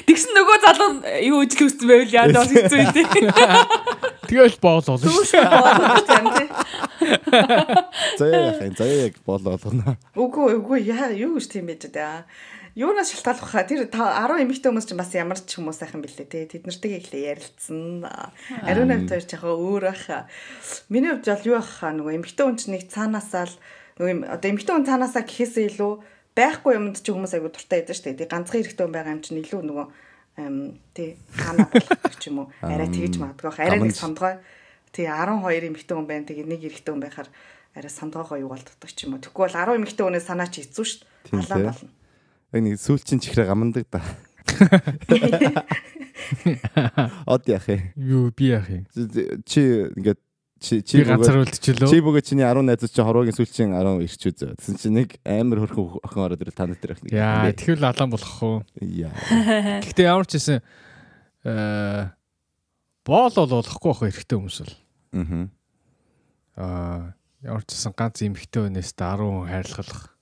[0.06, 0.90] Тэгсэн нөгөө залуу
[1.26, 3.02] юу ижил хүстэн байвал яа даа хэцүү юм тэ.
[4.30, 6.48] тэгэл боол болно шүү Дүүш болгох юм тий.
[8.22, 12.30] заяа яхаа заяа яг боолоо болгоно Үгүй үгүй яа юу гэж тийм байж байгаа.
[12.78, 16.30] Юунаас шалтгаалах хаа тэр та 10 эмэгтэй хүмүүс чинь бас ямар ч хүмүүс сайхан бэлээ
[16.30, 18.06] те тэд нартэйгээ ихлэ ярилцсан.
[18.62, 20.30] Ариун навт хоёр жахаа өөр баха.
[20.86, 23.58] Миний хувьд бол юу баха нөгөө эмэгтэй хүн чинь нэг цаанаасаа л
[23.98, 25.92] нөгөө юм- одоо эмэгтэй хүн цаанаасаа гэхээсээ илүү
[26.38, 28.30] байхгүй юмд чи хүмүүс аягүй дуртай байдаг шүү дээ.
[28.30, 29.86] Ганцхан эрэгтэй хүн байгаа юм чинь илүү нөгөө
[30.94, 33.58] тий хаана болох гэх юм уу арай тэгж магадгүй бах.
[33.60, 34.38] Арай нэг сондгой.
[34.94, 36.30] Тий 12 эмэгтэй хүн байна.
[36.30, 37.30] Тэгээ нэг эрэгтэй хүн байхаар
[37.74, 39.22] арай сондгоогоо юу болддог ч юм уу.
[39.26, 41.42] Тэгвэл 10 эмэгтэй хүнээс санаа чи хэцүү шүү дээ.
[41.42, 41.66] Халаан тий.
[41.74, 41.90] болно.
[42.54, 44.00] яг нэг сүүлчийн чихрээ гамандаг да
[47.28, 48.86] од яах юм юу би яах юм
[49.44, 50.20] чи ингээд
[50.60, 54.54] чи чи ганцаар үлдчихлөө Чи бөгөө чиний 10 найзууд чи хорвогийн сүүлчийн 10 ирч үзээ.
[54.58, 57.14] Тэгсэн чи нэг амар хөрхөн охин ороод ирэл танад дээр ахна.
[57.14, 59.14] яа тэгэхээр л алаан болох уу Яа.
[59.86, 60.60] гэхдээ ямар ч гэсэн
[61.46, 62.10] э
[63.08, 64.76] боол бол болохгүй байх хэрэгтэй хүмүүс бол
[65.16, 65.42] Мгм.
[66.58, 67.14] аа
[67.46, 70.18] ямар ч гэсэн ганц эмхтэй өнөөс 10 хүн хайрлах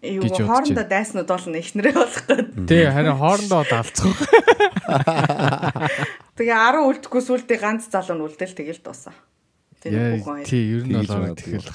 [0.00, 2.64] Юу хоорондоо дайснууд болно ихнэрээ болох гэдэг.
[2.64, 4.16] Тэ харин хоорондоо далцах.
[6.40, 9.12] Тэгээ 10 үлдэхгүй сүултээ ганц залуу нь үлдээл тэгэл дуусаа.
[9.84, 10.46] Тэр бүхэн хоёр.
[10.48, 11.68] тий ер нь бол тэгэл.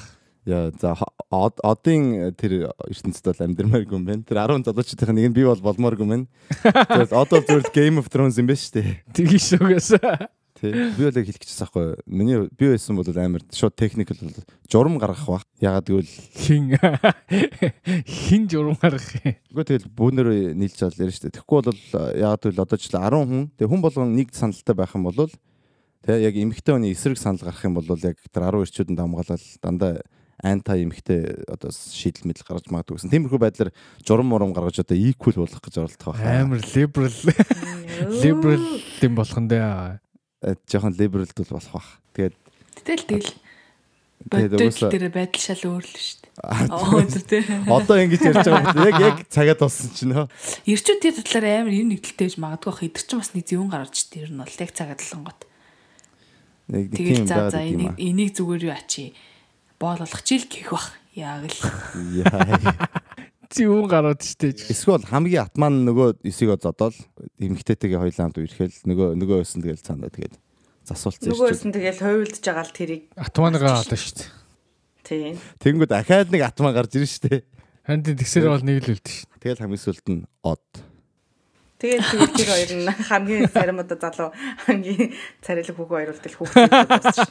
[0.49, 0.97] Яа за
[1.29, 4.25] одын тэр ертөнцид бол амьдрмааргүй юм байна.
[4.25, 6.25] Тэр 10 залуучуудын нэг нь би бол болмооргүй юм байна.
[6.97, 8.89] Тэгээд од бол зөвхөн Game of Thrones юм байна шүү дээ.
[9.13, 9.89] Тэгж шүүгээс.
[10.55, 10.71] Тий.
[10.71, 11.87] Би бол яг хэлэх гэсэн байхгүй.
[12.07, 15.43] Миний би байсан бол амар шууд техникл бол журам гаргах баг.
[15.59, 16.71] Ягаад гэвэл Хин
[18.07, 19.35] хин журам гарах юм.
[19.51, 21.35] үгүй тэгэл бүүнээр нийлж чад ярина шүү дээ.
[21.43, 21.81] Тэгэхгүй бол
[22.15, 23.43] ягаад гэвэл одоо ч 10 хүн.
[23.59, 27.65] Тэгээ хүн болгон нэг саналтай байх юм бол тий яг эмэгтэй хүний эсрэг санал гарах
[27.67, 29.93] юм бол яг тэр 10 ирчүүдэнд хамгаалал дандаа
[30.39, 33.11] анта эмэгтэй одоо шийдэл мэдэл гаргаж магадгүй гэсэн.
[33.11, 33.71] Тиймэрхүү байдлаар
[34.07, 36.23] журам мурам гаргаж одоо equal болгох гэж оролдох байх.
[36.23, 37.15] Амар liberal
[38.23, 38.63] liberal
[39.03, 40.04] юм болохондоо Э,
[40.69, 41.89] жоохон liberal дул болох байх.
[42.13, 42.35] Тэгээд
[42.85, 43.31] Тэгэл тэгэл
[44.25, 46.33] угаасаа дээр байдал шал өөр л шүү дээ.
[46.45, 47.43] Аа тэр тий.
[47.69, 50.25] одоо ингэж ярьж байгаа юм яг яг цагаад болсон чинь нөө.
[50.65, 52.81] Ирчүүд тэр талаар амар ер нэгдэлтэй гэж магадгүй бах.
[52.85, 55.39] Эдгэр чинь бас нэг зөвөн гаргаж штэ ер нь бол яг цагаад лонгот.
[56.73, 59.13] Нэг тийм за за энийг энийг зүгээр юу ачи.
[59.77, 60.89] Боол болгох чил гэх бах.
[61.13, 61.59] Яг л.
[62.25, 62.41] Яа.
[63.51, 64.55] Зүүн гараад штэ.
[64.71, 66.95] Эсвэл хамгийн атман нөгөө эсийг зодоол
[67.39, 70.35] эмгтээтэйгээ хоёлаа хамт үерхэл нөгөө нөгөө өсөн тэгэл цаандаа тэгээд
[70.85, 71.67] засуулсан Нөгөөс ирчүүд.
[71.69, 74.25] нь тэгэл хойволдож байгаа л тэрийг Атманагаа одоо штэ.
[75.05, 75.35] тийм.
[75.61, 77.43] Тэнгүүд ахаад нэг атман гарч ирж штэ.
[77.85, 79.29] Ханд тэгсэр бол нэг л үлдэн штэ.
[79.41, 80.65] Тэгэл хамгийн сүлд нь од.
[81.75, 82.07] Тэгээд
[82.39, 84.31] тэр хоёр нь хамгийн сарим одоо залуу
[84.63, 85.11] хамгийн
[85.43, 87.27] царилэг хүүхэн хоёр бол тэл хүүхдүүд дууссан.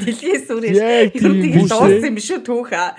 [0.00, 2.96] Дэлхийн сүрээс Яг тийм хэрүүдийг үү, дууссан юм шүү түүхэ.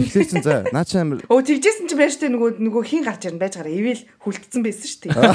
[0.00, 3.36] Тэглээсэн за наа чи амир Өө тэгжсэн чи байж тээ нөгөө нөгөө хин гарч ирнэ
[3.36, 5.28] байж гараа ивэл хүлдсэн байсан шүү дээ.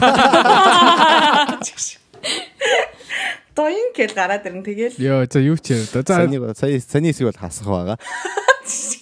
[3.54, 6.02] Тоин гэл гараад ирнэ тэгэл Йоо за юу ч яриа да.
[6.02, 8.02] За саний сая саний эсийг бол хасах байгаа.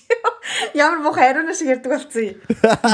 [0.75, 2.37] ямар мох ариуна шиг ярьдаг болсон юм.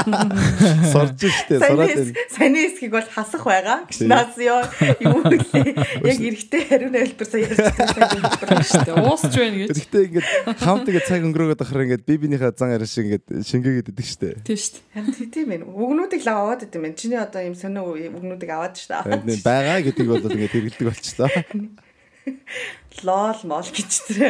[0.94, 2.14] Сорж штэ сороод байна.
[2.30, 3.82] Саний эсхийг бол хасах байгаа.
[3.90, 4.62] Гшнаас ёо
[5.02, 5.74] юу лээ.
[6.10, 8.62] Яг эрэхтэй ариуна хэлбэр сая ярьдаг.
[8.62, 9.74] Штэ уусч байна гэж.
[9.74, 10.26] Тэгэхдээ ингээд
[10.62, 14.30] хамт ингээд цаг өнгөрөөгөө дахаар ингээд би бинийхээ зан арай шиг ингээд шингээгээд идэг штэ.
[14.46, 14.78] Тийм штэ.
[14.94, 15.66] Харин тийм ээ.
[15.66, 16.94] Үгнүүдийг л аваад идэм байх.
[16.94, 19.42] Чиний одоо юм сонио үгнүүдийг аваад дээ.
[19.42, 21.30] Бага гэдэг бол ингээд хэрэгэлдэг болчихлоо.
[23.02, 24.22] Лол мол гэж тэр.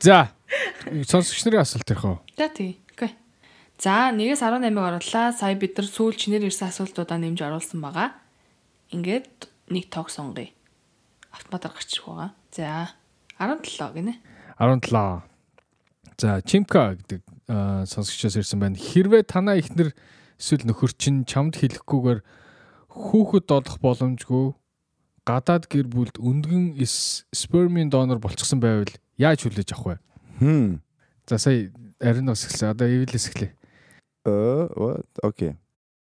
[0.00, 0.35] за
[1.06, 2.18] сонсогч нарын асуулт ярих уу?
[2.36, 2.78] За тий.
[2.92, 3.12] Окей.
[3.78, 5.32] За 1-ээс 18-ыг оруулаа.
[5.32, 8.14] Сая бид нар сүүл чинээр ирсэн асуултуудаа нэмж оруулсан байгаа.
[8.94, 10.48] Ингээд нэг тог сонгоё.
[11.34, 12.30] Автоматар гарчих байгаа.
[12.54, 12.94] За
[13.38, 14.14] 17 гинэ.
[14.58, 15.22] 17.
[16.16, 18.80] За Чимка гэдэг сонсогчоос ирсэн байна.
[18.80, 19.92] Хэрвээ танаа ихнэр
[20.40, 22.20] эсвэл нөхөр чинь чамд хэлэхгүйгээр
[22.88, 24.56] хүүхэд олох боломжгүй
[25.26, 26.78] гадаад гэр бүлд өндгөн
[27.34, 28.88] спермийн донор болчихсон байвал
[29.20, 30.05] яаж хүлээж авах вэ?
[30.40, 30.80] Хм.
[31.26, 32.70] За сая арин бас эхэлсэн.
[32.70, 33.52] Одоо эвлээс эхлэе.
[34.26, 35.06] Э what?
[35.22, 35.56] Окей.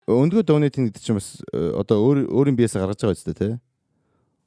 [0.06, 3.58] Өндгөө донейтинг гэдэг чинь бас э, одоо өөр өөрийн биесээ гаргаж байгаа үстэй тий.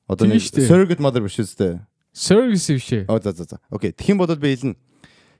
[0.08, 1.80] Одоо нэг surrogate mother биш үстэй.
[2.14, 3.06] Service биш ээ.
[3.08, 3.60] Оо за за за.
[3.70, 3.92] Окей.
[3.92, 4.76] Тэгхийн бодол би хэлнэ.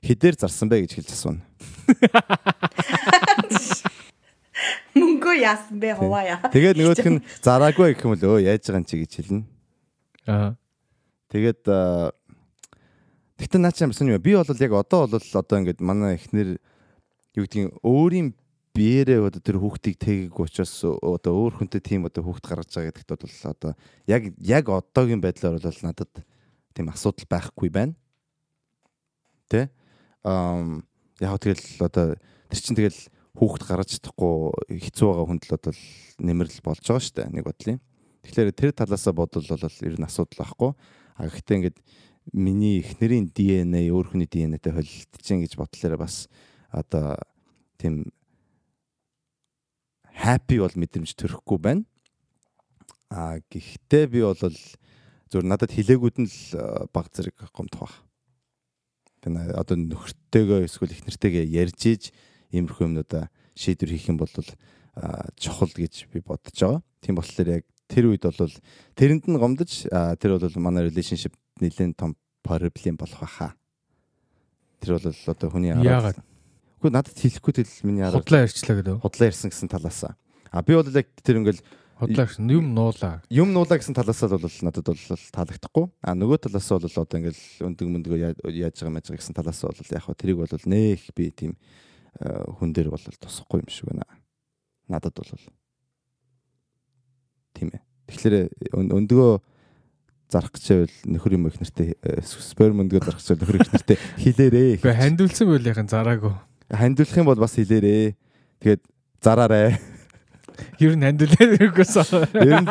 [0.04, 1.42] Хідээр зарсан бэ гэж хэлж асууна.
[4.96, 6.40] Мөнгөө яасан бэ хуваая.
[6.52, 9.44] Тэгээд нөгөөх нь зараагүй гэх юм л өө яаж байгаа юм чи гэж хэлнэ.
[10.28, 10.56] Аа.
[11.28, 12.12] Тэгээд аа,
[13.40, 17.44] Тэгтээ наа чи юм сони би бол яг одоо бол одоо ингээд манай эхнэр юу
[17.48, 18.36] гэдгийг өөрийн
[18.76, 23.16] биеэрээ одоо тэр хүүхдийг тээгэг учраас одоо өөр хүнтэй тийм одоо хүүхд гаргаж байгаа гэдэгт
[23.16, 23.72] бол одоо
[24.04, 26.12] яг яг одоогийн байдлаар бол надад
[26.76, 27.96] тийм асуудал байхгүй байна.
[29.48, 29.72] Тэ?
[30.20, 30.84] Ам
[31.16, 33.00] яг тэгэл одоо тэр чин тэгэл
[33.40, 35.72] хүүхд гаргаж чадахгүй хэцүү байгаа хүнд л одоо
[36.20, 37.80] нэмэрл болж байгаа шүү дээ нэг бодлын.
[38.20, 40.70] Тэгэхээр тэр талаасаа бодвол бол ер нь асуудал байхгүй.
[41.16, 41.78] А гэхдээ ингээд
[42.32, 46.28] миний эхнэрийн ДНХ өөр хүний ДНХ-тэй холилдчихээн гэж бодлоо бас
[46.70, 47.18] одоо
[47.80, 48.12] тийм
[50.14, 51.84] happy бол мэдрэмж төрөхгүй байна.
[53.10, 56.38] А гэхдээ би бол зөв надад хилээгүүд нь л
[56.92, 57.94] баг зэрэг гомдох баг.
[59.24, 62.02] Би одоо нөхөртэйгөө эсвэл эхнэртэйгээ ярьж ийж
[62.54, 64.30] иймэрхүү юмнуудаа шийдвэр хийх юм бол
[65.36, 66.82] чухал гэж би бодож байгаа.
[67.00, 68.54] Тийм болохоор яг тэр үед бол
[68.94, 73.52] тэрэнд нь гомдож тэр бол манай relationship нэлээд том проблем болох байхаа.
[74.80, 76.18] Тэр бол одоо хүний Яагаад?
[76.80, 78.96] Үгүй надад хэлэхгүй тэл миний арга Худлаа ярьчлаа гэдэг.
[79.04, 80.16] худлаа ярьсан гэсэн талаасаа.
[80.50, 81.60] А би бол яг тэр ингээл
[82.00, 83.20] Худлаа гэсэн юм нуулаа.
[83.28, 84.96] юм нуулаа гэсэн талаасаа бол надад бол
[85.36, 85.84] таалагдахгүй.
[86.00, 88.18] А нөгөө талаасаа бол одоо ингээл өндөг мөндгөө
[88.48, 91.52] яаж байгаа мэж гэсэн талаасаа бол яг хөө тэрийг бол нээх би тийм
[92.56, 94.08] хүн дээр бол тусахгүй юм шиг байна.
[94.88, 95.28] Надад бол
[97.52, 97.82] тийм ээ.
[98.08, 98.34] Тэгэхээр
[98.80, 99.32] өн- өндгөө
[100.30, 104.70] зарах гэж байвал нөхөр юм их нэртэй сперм өндгөө зарах гэж нөхөр их нэртэй хилээрээ.
[104.78, 106.34] Гэхдээ хандилсан байлийнхан зараагүй.
[106.70, 108.14] хандуулах юм бол бас хилээрээ.
[108.62, 108.82] Тэгээд
[109.20, 109.78] зараарэ.
[110.78, 111.94] Ер нь хандилаа хэрэггүйс.
[112.38, 112.68] Ер нь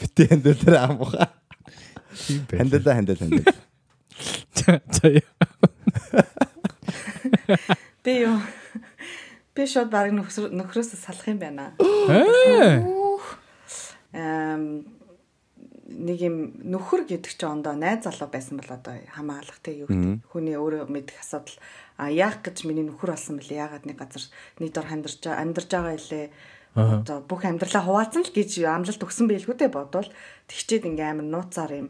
[0.00, 1.32] бити хандуулаарай амууха.
[2.52, 3.48] Хандуулаа хандуул хандуул.
[4.92, 5.32] За яа.
[8.04, 8.38] Би юу
[9.56, 11.72] би шууд баг нөхрөөсөө салах юм байна.
[14.12, 14.95] Эм
[15.96, 20.28] нэг юм нөхөр гэдэг чинь ондоо найз залуу байсан бол одоо хамаалах те юу гэдэг.
[20.28, 21.56] Хүний өөрөө мэдэх асуудал
[21.96, 23.64] а яах гэж миний нөхөр болсон бэлээ?
[23.64, 24.24] Яагаад нэг газар
[24.60, 26.26] нэг дор амьдарч амьдарч байгаа илээ?
[26.76, 30.12] Одоо бүх амьдралаа хуваацсан л гэж амлалт өгсөн байлгүй дээ бодвол.
[30.52, 31.88] Тэгчээд ингээм амар нууцаар юм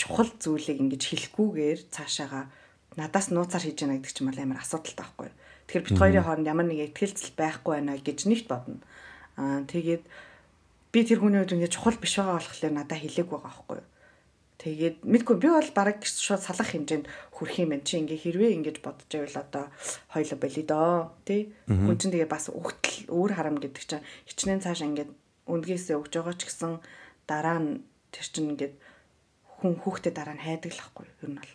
[0.00, 2.48] чухал зүйлийг ингэж хэлэхгүйгээр цаашаага
[2.96, 5.28] надаас нууцаар хийж яана гэдэг чинь амар асуудалтай байхгүй.
[5.68, 8.80] Тэгэхээр бит хоёрын хооронд ямар нэг ихтгэлцэл байхгүй байна гэж нэгт бодно.
[9.36, 10.08] Аа тэгээд
[10.90, 13.88] би тэр хүний үед ингээд чухал биш байгаа болохоор надад хэлээг байгаа байхгүй юу.
[14.60, 17.86] Тэгээд мэдгүй би бол бараг шууд салах хэмжээнд хүрх юм байна.
[17.86, 19.64] Чи ингээ хэрвээ ингэж бодож байвал одоо
[20.12, 21.56] хоёлоо болиё доо тий.
[21.64, 25.10] Хүн чинь тэгээ бас өгтөл өөр харам гэдэг чинь хичнээн цааш ингээд
[25.48, 26.76] үндгээсээ өгж байгаа ч гэсэн
[27.24, 27.80] дараа нь
[28.12, 28.74] тэр чинь ингээд
[29.64, 31.16] хүн хүүхдэд дараа нь хайдаг л байхгүй юу.
[31.24, 31.52] Ер нь бол.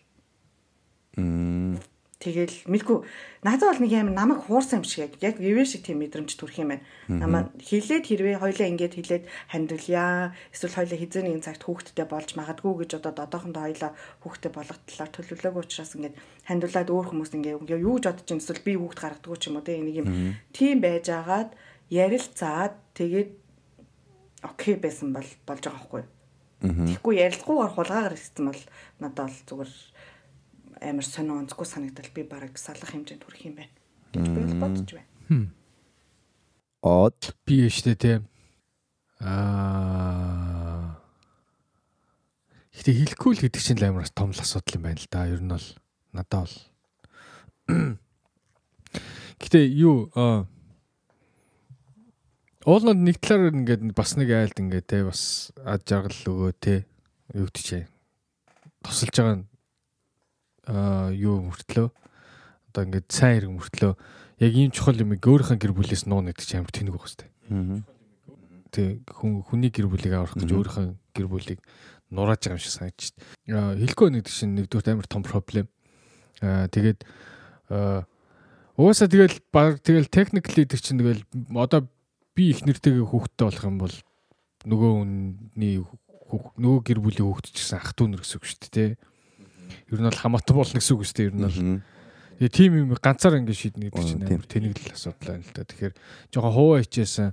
[1.21, 1.78] Мм.
[2.25, 3.05] Тэгэл мэдгүй
[3.45, 6.73] надад бол нэг юм намайг хуурсан юм шиг яг ивэр шиг тийм мэдрэмж төрөх юм
[6.73, 6.85] байна.
[7.05, 12.73] Намаа хилээд хэрвээ хоёлаа ингээд хилээд хандвалъя эсвэл хоёлаа хизээ нэгэн цагт хүүхдтэй болж магадгүй
[12.81, 13.91] гэж одоо додоохондоо хоёлаа
[14.25, 16.17] хүүхдтэй болгох талаар төлөвлөөг учраас ингээд
[16.49, 19.85] хандвалаад өөр хүмүүс ингээд юу гэж бодож эсвэл би хүүхд гаргадаггүй ч юм уу тийм
[19.85, 20.07] нэг юм
[20.49, 21.53] тийм байжгаад
[21.93, 23.29] ярилцаад тэгээд
[24.41, 26.03] окей байсан бол болж байгаа байхгүй.
[26.65, 28.61] Тэгэхгүй ярилцгуугаар хулгаагаар ирсэн бол
[28.97, 29.71] надад бол зүгээр
[30.86, 33.74] амар сонио онцгүй санагдал би бараг салах хэмжээнд хүрэх юм байна
[34.13, 35.50] гэж би бол бодож байна.
[36.86, 37.34] Од.
[37.45, 38.13] Би штэ те.
[39.19, 41.02] Аа.
[42.76, 45.26] Гэтэ хэлэхгүй л гэдэг чинь л амар том л асуудал юм байна л да.
[45.26, 45.67] Ер нь бол
[46.13, 46.58] надад бол.
[49.41, 50.45] Гэтэ юу аа
[52.65, 56.89] Ууланд нэг талаар ингээд бас нэг айлд ингээд те бас ад жаргал өгөө те
[57.30, 57.86] юу гэдэг чинь
[58.82, 59.45] тусалж байгаа
[60.65, 61.88] юу мөртлөө
[62.73, 63.93] одоо ингээд сайн хэрэг мөртлөө
[64.41, 67.84] яг ийм чухал юм өөрийнхөө гэр бүлээс нууна гэдэг чинь амар тэнэг байх хэвээр.
[68.75, 71.60] Тэг хүн хүний гэр бүлийг аврах гэж өөрийнхөө гэр бүлийг
[72.12, 73.15] нурааж байгаа юм шиг санагдчих.
[73.47, 75.67] Аа хэлэхгүй нэг чинь нэгдүгээр амар том проблем.
[76.43, 77.08] Тэгээд
[77.71, 78.04] аа
[78.75, 81.23] уусаа тэгэл баг тэгэл техникли гэдэг чинь тэгэл
[81.56, 81.88] одоо
[82.36, 83.95] би их нэртэйгээ хүүхдтэй болох юм бол
[84.67, 85.80] нөгөө хүний
[86.60, 88.91] нөгөө гэр бүлийн хүүхд ч гэсэн ах トゥ нэр гэсэн үг шүү дээ.
[89.91, 91.30] Ер нь бол хамаатай болно гэсэн үг шүү дээ.
[91.30, 91.60] Ер нь бол
[92.36, 95.63] Тэгээ тим юм ганцаар ингэ шийднэ гэдэг чинь амар тэнэгэл асуудал байна л да.
[95.63, 95.93] Тэгэхээр
[96.36, 97.32] жоохон хуваа хичээсэн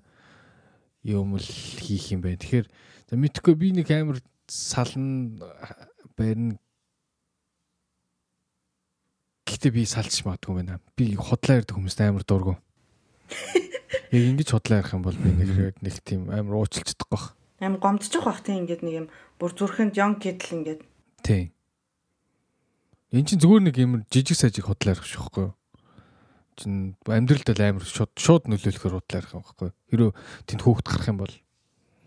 [1.11, 2.39] юм л хийх юм байна.
[2.39, 2.67] Тэгэхээр
[3.11, 5.43] за мэдхгүй би нэг амар сална
[6.15, 6.55] барина.
[9.43, 10.79] Гэтэ би салж магадгүй байна.
[10.95, 12.55] Би худлаа ярддаг хүмүүст амар дургу.
[14.15, 17.35] Яг ингэж худлаа ярих юм бол би нэг нэг тийм амар уучлцдаг бах.
[17.59, 19.07] Амар гомдчих бах тийм ингээд нэг юм
[19.43, 20.87] бүр зүрхэнд young kidл ингээд.
[21.27, 21.51] Тийм.
[23.13, 25.55] Эн чинь зүгээр нэг юм жижиг сажиг худлаа ярих шүүхгүй юу?
[26.57, 29.77] Чин амьдралд л амар шууд шууд нөлөөлөхөр худлаа ярих юм байхгүй юу?
[29.93, 30.11] Хэрэв
[30.49, 31.35] тэнд хөөхд гарах юм бол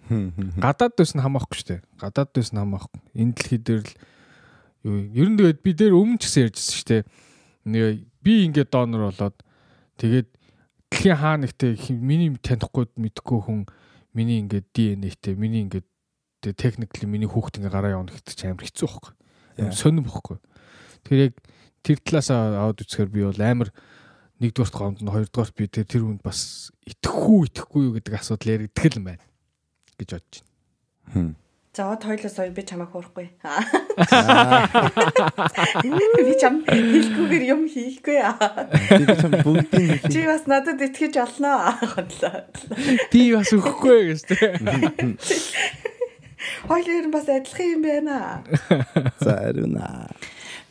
[0.09, 1.81] гадаад дэс нь хамаахгүй шүү дээ.
[2.01, 3.01] Гадаад дэс нь хамаахгүй.
[3.13, 3.93] Энэ дэлхий дээр л
[4.85, 7.03] юу ер нь тэгээд би дээр өмнө ч гэсэн ярьжсэн шүү дээ.
[8.21, 9.37] Би ингээд донор болоод
[10.01, 10.29] тэгээд
[10.89, 13.65] дэлхийн хаа нэгтэй миний танихгүй мэдхгүй хүн
[14.13, 15.85] миний ингээд ДНХ-тэй миний ингээд
[16.53, 19.13] техникли миний хүүхд ингээ гараа явна гэдэг чинь амар хэцүү байхгүй.
[19.73, 20.37] Сонирм байхгүй.
[21.05, 21.35] Тэгэхээр яг
[21.85, 23.69] тэр талаас аваад үзэхээр би бол амар
[24.41, 28.97] нэгдүгээрт гомд нь хоёрдугаарт би тэр тэр хүнд бас итгэхгүй итгэхгүй юу гэдэг асуудал яригдэх
[28.97, 29.25] юм байна
[30.01, 30.35] гэж бодож
[31.13, 31.37] байна.
[31.75, 33.35] За од хоёлоо сая би чамайг хуурахгүй.
[35.83, 38.15] Би чам хэлэхгүйгээр юм хийхгүй.
[38.95, 41.75] Би чам бүгдийг Чи бас надад итгэж олноо.
[41.83, 42.47] Хотлоо.
[43.11, 44.55] Би бас өгөхгүй гэж тэ.
[46.63, 48.39] Хоёлоо ер нь бас адилхан юм байна.
[49.19, 50.07] За ариуна.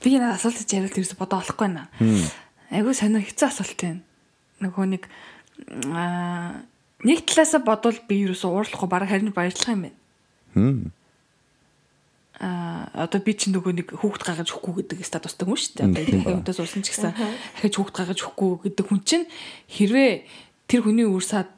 [0.04, 1.88] Би энэ асуултыг яриад ерөөсө бодоо олохгүй байна.
[2.68, 4.04] Айгуу сонио хэцүү асуулт байна.
[4.60, 5.08] Нөгөө нэг
[5.88, 6.60] аа
[7.00, 10.92] нэг талаасаа бодвол би ерөөсө уурлахгүй бараг харин баярлах юм байна.
[12.44, 15.88] Аа одоо би чинь нөгөө нэг хүүхд гаргаж өгөхгүй гэдэг статустай хүн шүү дээ.
[15.88, 17.12] Одоо дахиад өдөөс уусан ч гэсэн
[17.56, 19.26] дахиж хүүхд гаргаж өгөхгүй гэдэг хүн чинь
[19.72, 20.12] хэрвээ
[20.68, 21.48] тэр хүний үрсад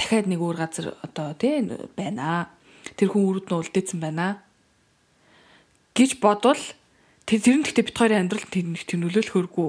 [0.00, 1.60] дахиад нэг өөр газар одоо тий
[1.98, 2.48] байна.
[2.96, 4.40] Тэр хүн үрд нь улдээсэн байна
[5.94, 6.60] гэж бодвол
[7.30, 9.68] тэр тэр нь гэхдээ бит хоёрын амьдрал тэр нэг тэр нөлөөлөхөргүй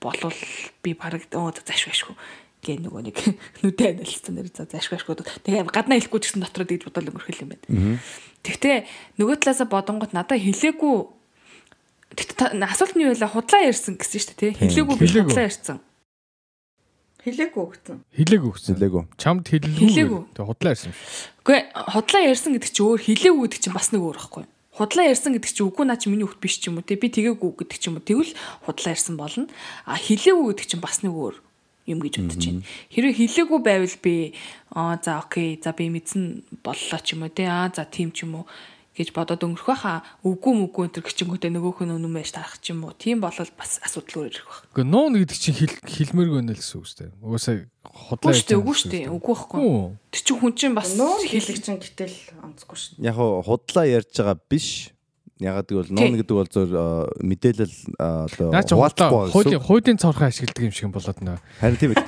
[0.00, 0.40] болвол
[0.80, 2.16] би бараг оо зашгүй ашгүй
[2.64, 3.16] гээ нөгөө нэг
[3.60, 7.44] нүдэ анализсан нэр за зашгүй ашгүй тэгээ гаднаа хэлэхгүй ч гэсэн дотроо дийж бодол өнгөрөх
[7.44, 8.00] юм байна.
[8.40, 8.76] Тэгтээ
[9.20, 10.96] нөгөө талаасаа бодонгот надад хэлээгүй
[12.64, 15.78] асуулт нь юу вэ худлаа ярьсан гэсэн шүү дээ тий хэлээгүй би худлаа ярьсан
[17.18, 17.98] Хэлээгүй өгсөн.
[18.14, 18.74] Хилээг өгсөн.
[18.78, 19.04] Хэлээгүй.
[19.18, 19.74] Чамд хэллгүй.
[19.74, 20.22] Хэлээгүй.
[20.32, 21.34] Тэг худлаа ярьсан юм шиг.
[21.42, 24.52] Үгүй худлаа ярьсан гэдэг чинь өөр хэлээгүй гэдэг чинь бас нэг өөр байхгүй юу?
[24.78, 26.94] Худлаа ярьсан гэдэг чинь үгүй наа чи миний хүүхд биш ч юм уу те?
[26.94, 28.06] Би тгээгүү гэдэг ч юм уу?
[28.06, 29.50] Тэгвэл худлаа ярьсан болно.
[29.82, 31.36] А хэлээгүй гэдэг чинь бас нэг өөр
[31.90, 32.62] юм гэж бодож байна.
[32.94, 34.14] Хэрвээ хэлээгүй байвал би
[34.70, 37.50] аа за окей за би мэдсэн боллоо ч юм уу те?
[37.50, 38.44] Аа за тийм ч юм уу
[38.98, 42.82] гэж бодоод өнгөрөх байхаа үгүй мүгүй энэ гिचингүүтэй нөгөөх нь өнөм байж тарах ч юм
[42.82, 44.66] уу тийм болол бас асуудал өөр ирэх байх.
[44.74, 47.08] Гэхдээ нуун гэдэг чинь хэлмэрг байна л гэсэн үг үстэй.
[47.22, 47.54] Угаасаа
[47.86, 48.50] хотлоо яж.
[48.50, 49.06] Үгүй шүү дээ.
[49.14, 49.62] Үгүй байхгүй.
[50.10, 52.98] Тэр чинь хүн чинь бас нуун хэлэг чинь гэтэл онцгүй шүү.
[53.06, 54.90] Яг худлаа ярьж байгаа биш
[55.38, 56.74] Ягаад гэвэл нуун гэдэг бол зөв
[57.22, 61.38] мэдээлэл одоо хуваалцахгүй хуулийн хуулийн цорхон ашигладаг юм шиг болоод нөө.
[61.62, 62.02] Харин тийм ээ.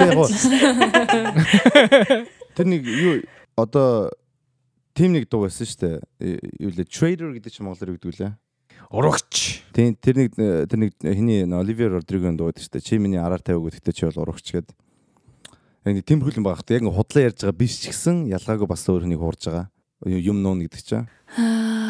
[2.58, 3.22] Тэр нэг юу
[3.54, 4.10] одоо
[5.00, 5.96] тим нэг дуу байсан шүү дээ.
[6.60, 8.32] Юу лээ trader гэдэг чинь монголоор юу гэдэг лээ?
[8.92, 9.64] Урагч.
[9.72, 12.84] Тийм тэр нэг тэр нэг хиний Оливер Родригийн дуу гэдэг шүү дээ.
[12.84, 14.76] Чи миний араар тавиаг гэхдээ чи бол урагч гэдэг.
[15.88, 16.68] Яг нэг тэмхүүл юм багт.
[16.68, 19.72] Яг худлаа ярьж байгаа биш ч гэсэн ялгаагүй бас өөр хүнийг хуурж байгаа.
[20.04, 21.08] Юм нуун гэдэг чинь.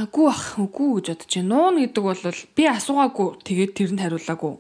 [0.07, 1.51] Үгүй бах үгүй гэж бодож байна.
[1.51, 2.23] Нуун гэдэг бол
[2.55, 4.55] би асуугаагүй тэгээд тэрэнд хариулаагүй.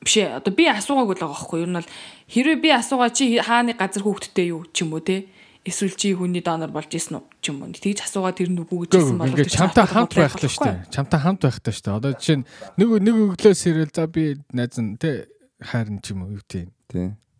[0.00, 1.58] Биш ээ одоо би асуугаагүй л байгаа байхгүй.
[1.60, 1.90] Ер нь бол
[2.24, 5.28] хэрвээ би асуугаа чи хааны газар хүүхдтэй юу ч юм уу те
[5.64, 7.72] эсвэл чи хүний донор болж исэн үү ч юм уу.
[7.72, 10.78] Тэгж асуугаа тэр нүгүү гэж хэлсэн бол ингээд чамтай хамт байх л шүү дээ.
[10.88, 11.98] Чамтай хамт байх таа шүү дээ.
[12.00, 12.44] Одоо жишээ нь
[12.80, 14.24] нэг нэг өглөөс ирэл за би
[14.56, 15.28] найз нь те
[15.60, 16.72] хайрн ч юм уу юу тийм.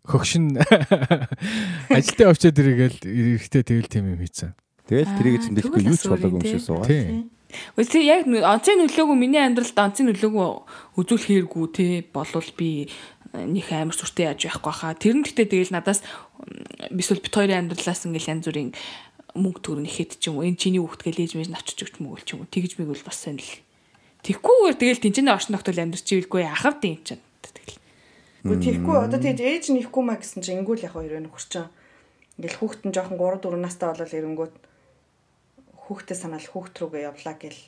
[0.05, 0.57] Хөгшин
[1.97, 4.53] ажилтаа очиод ирэгээл эрэхтэй тэгэл тийм юм хийцэн.
[4.85, 6.89] Тэгэл тэрийг зэмлэхгүй юу ч болоогүй юм шиг суугаа.
[6.89, 7.29] Тийм.
[7.75, 10.49] Үгүй яг онцгийн нөлөөгөө миний амьдралд онцгийн нөлөөгөө
[10.99, 12.87] үзүүлэхээргүй те болвол би
[13.33, 14.93] них амар сүртэй яаж байхгүй хаа.
[14.95, 16.03] Тэр нь гэхдээ тэгэл надаас
[16.91, 18.71] бисүүл бит хоёрын амьдралаас ингээл янз бүрийн
[19.35, 22.25] мөнгө төгрөг нэхэд ч юм уу энэ чиний хүүхд гээл ээж мэж навчиж өгч мөгөл
[22.27, 23.51] ч юм уу тэгж мэг бол бас сайн л.
[24.27, 27.79] Тэгхгүйгээр тэгэл тэнцэнэ оршин тогтол амьдрч ийлгүй яхав тийм ч тэгэл.
[28.43, 31.71] Үгүй тэгхгүй одоо тэгж ээж нэхгүй маа гэсэн чинь ингүүл яг хоёр байна хурчин.
[32.35, 34.55] Ингээл хүүхд нь жоохон 3 4 настай болол ирэнгүүт
[35.87, 37.61] хүүхдээ санаал хүүхд рүүгээ явлаа гэл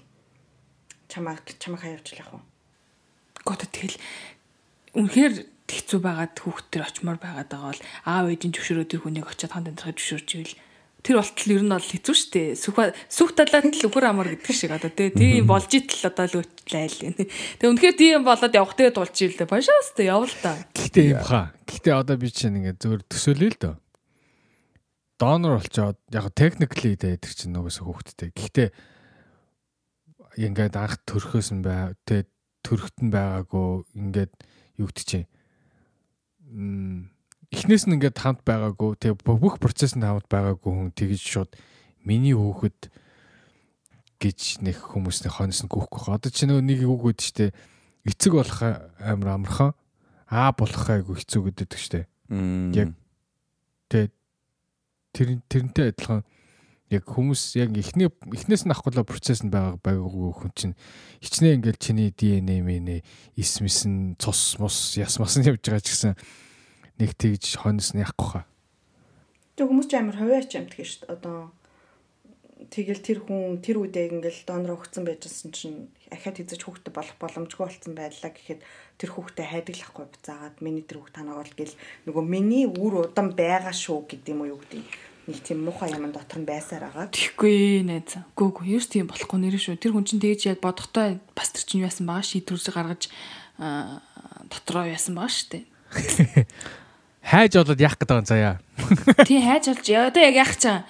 [1.07, 2.43] чамаа чамаа хаявж л яг уу.
[3.47, 3.97] Гот тэгэл
[4.97, 9.53] үнэхээр хэцүү байгаад хүүхд төр очимоор байгаад байгаа бол аав ээжийн зөвшөөрөө тэр хүнийг очиад
[9.53, 10.55] ханд амьдрахад зөвшөөрч ивэл
[11.03, 12.41] тэр болтол ер нь бол хэцүү шттэ.
[12.55, 12.77] Сүх
[13.11, 17.11] сүх талаад л үхэр амар гэдэг шиг одоо тийм болж итл одоо л өтлээл.
[17.59, 19.51] Тэгээ үнэхээр тийм болоод явах тэгээ тулж ийлээ.
[19.51, 20.55] Башаастай явал та.
[20.71, 21.51] Гэхдээ юм хаа.
[21.67, 23.75] Гэхдээ одоо би чинь ингээд зөвөр төсөөлөе л дөө
[25.23, 28.29] донор болчоод яг техникли дээр чинь нөгөөсөө хүүхдтэй.
[28.35, 28.69] Гэхдээ
[30.47, 32.27] ингээд анх төрхөөс нь бай тэ
[32.65, 34.33] төрөхт нь байгаагүй ингээд
[35.07, 35.29] чинь
[36.53, 41.51] эхнээс нь ингээд хамт байгаагүй тэг бүх процесс нь хамт байгаагүй хүн тэгж шууд
[42.05, 42.89] миний хүүхэд
[44.21, 46.13] гэж нэг хүмүүсний хонос нь гүхгүй.
[46.13, 47.51] Одоо чи нэг үгүүд штэ
[48.07, 48.59] эцэг болох
[48.99, 49.71] амар амархан
[50.31, 52.07] аа болох айгу хэцүү гэдэг штэ.
[52.77, 52.95] Яг
[53.91, 54.11] тэг
[55.11, 56.23] тэр тэрнтэй адилхан
[56.93, 60.75] яг хүмүүс яг эхний эхнээс нь авахгүй процесс нь байгаа байгаагүй хүн чинь
[61.25, 62.97] хичнээн ингээл чиний ДНХ мэнэ
[63.35, 66.13] ис мисэн цус мус яс мас нь явж байгаа ч гэсэн
[67.01, 68.45] нэг тэгж хонос нь яахгүй хаа.
[69.57, 71.13] Тэг хүмүүс ч амар ховооч амт гэж шүү дээ.
[71.17, 71.37] Одоо
[72.69, 77.63] тэгэл тэр хүн тэр үедээ ингээл донор өгцөн байжсэн чинь ахаад хязгаарч хүүхдэд болох боломжгүй
[77.65, 78.61] болсон байлаа гэхэд
[78.97, 81.75] тэр хүүхдэд хайдаглахгүй буцаагаад миний тэр хүүхд танаа бол гэл
[82.07, 86.11] нөгөө миний үр удан байгаа шүү гэдэг юм уу юу гэдэг нэг тийм муухай юм
[86.11, 87.07] дотор нь байсаар байгаа.
[87.11, 88.19] Тэгэхгүй найз.
[88.35, 89.79] Гүү гүү ерөөс тийм болохгүй нэр шүү.
[89.79, 93.03] Тэр хүн чинь тэгж яг бодохдоо бас тэр чинь яасан байгаа шийдвэрж гаргаж
[94.51, 95.63] дотроо яасан байгаа шүү дээ.
[97.31, 98.59] Хайж болоод яах гэдэг юм заяа.
[99.29, 100.83] Тий хайж болж одоо яг яах чам.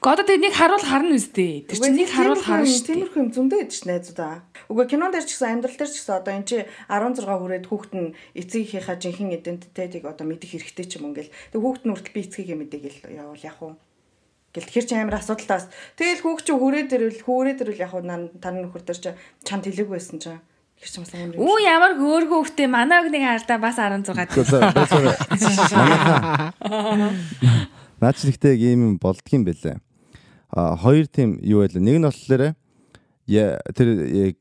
[0.00, 1.64] Одоо тэднийг харуул харна үстэй.
[1.64, 2.84] Тэр чинь нэг харуул харна шүү.
[2.84, 4.44] Тиймэрхүү юм зөндөө ш найзуудаа.
[4.70, 7.92] Үгүй кинон дээр ч гэсэн амьдрал дээр ч гэсэн одоо эн чи 16 хүрээд хүүхэд
[7.98, 11.34] нь эцгийнхээ жинхэнэ идентитетийг одоо мэдэх хэрэгтэй ч юм ингээл.
[11.50, 13.74] Тэг хүүхэд нь хүртэл би эцгийгээ мэдээгэл явал яг уу.
[14.54, 15.66] Гэл тэгэхээр чи амар асуудалтаас
[15.98, 18.06] тэгэл хүүхд чи хүрээд ирвэл хүрээд ирвэл яг уу
[18.38, 19.10] тань нөхөр дээр чи
[19.42, 20.38] чанд хэлээгүй байсан чинь
[20.78, 21.34] Тэр ч бас амар.
[21.36, 24.26] Үу ямар хөөрхөн хөвгтэй манай огныг хаалдаа бас 16 даа.
[28.00, 29.76] Наач нэгтэй ийм болдгийм бэлээ
[30.50, 31.82] а хоёр тийм юу байлаа.
[31.82, 32.54] Нэг нь болохоор
[33.28, 34.36] тэр яг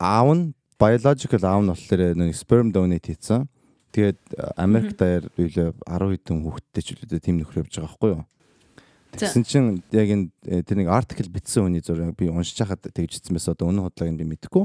[0.00, 0.44] аав нь
[0.80, 3.44] biological аав нь болохоор нэг sperm donate хийсэн.
[3.92, 4.20] Тэгээд
[4.56, 8.24] Америк даяар үйлээ 10 хэдэн хүүхэдтэй ч үлээ тийм нөхөр явж байгаа байхгүй юу?
[9.10, 13.58] Тэгсэн чинь яг энэ тэр нэг артикл бичсэн хүний зураг би уншиж хахад тэгжсэн байсан.
[13.58, 14.64] Одоо үнэн худлааг нь би мэдэхгүй.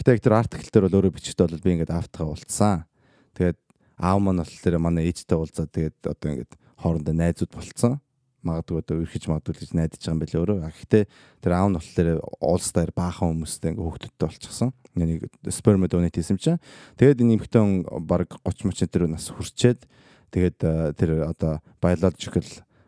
[0.00, 2.88] Гэтэ яг тэр артикл дээр бол өөрөө бичгтэй бол би ингээд автгаа уулцсан.
[3.36, 3.60] Тэгээд
[4.00, 8.00] аав маань бол тэр манай ээжтэй уулзаад тэгээд одоо ингээд хоорондоо найзууд болцсон
[8.46, 10.58] магадгүй одоо өрхөж магадгүй гэж найдаж байгаа юм байна өөрөө.
[10.70, 11.04] Гэхдээ
[11.42, 14.70] тэр аав нь болохоор уулсдаар баахан хүмүүстэй ингээ хүүхдүүдтэй болчихсон.
[14.94, 16.62] Нэг sperm donate хийсэн чинь.
[16.96, 17.62] Тэгээд энэ эмэгтэй
[18.06, 19.84] баг 30 мөч тэр нас хүрчээд
[20.30, 20.58] тэгээд
[20.94, 22.46] тэр одоо biological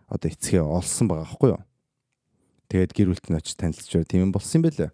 [0.09, 1.63] одоо эцгээ олсон байгаа байхгүй юу?
[2.69, 4.91] Тэгээд гэр бүлт нь очиж танилцж байгаа тийм юм болсон юм байлээ.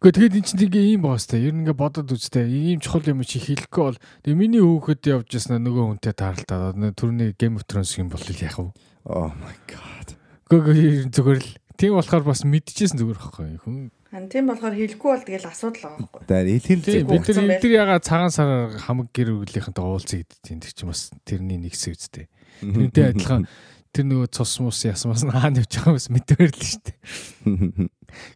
[0.00, 1.40] Гэхдээ тэгээд эн чинь тэгээ ийм сте.
[1.40, 2.44] Ер нь ингээ бодоод үзтээ.
[2.44, 6.76] Ийм чухал юм чи хэлэхгүй бол тэгээ миний хөөхөд явж яснаа нөгөө хүнтэй тааралтаа.
[6.92, 8.72] Түрний Game of Thrones юм бол яах вэ?
[9.04, 10.08] Oh my god.
[10.48, 13.92] Гэхдээ зүгээр л тийм болохоор бас мэдчихсэн зүгээр байхгүй хүн.
[14.14, 16.22] Хан тийм болохоор хэлэхгүй бол тэгэл асуудал байгаа байхгүй.
[16.24, 17.54] Тэр илхэл Тийм бид нар байл.
[17.58, 21.98] эдгээр яга цагаан сараар хамаг гэр бүлийнхэнтэй уулзах гэдэгт тэр чинь бас тэрний нэг хэсэг
[21.98, 22.26] үстэй.
[22.62, 23.44] Тэрнтэй адилхан
[23.90, 26.96] тэр нөгөө цус мус ясмаас нь хаана явж байгаа бас мэдвэр л шүү дээ.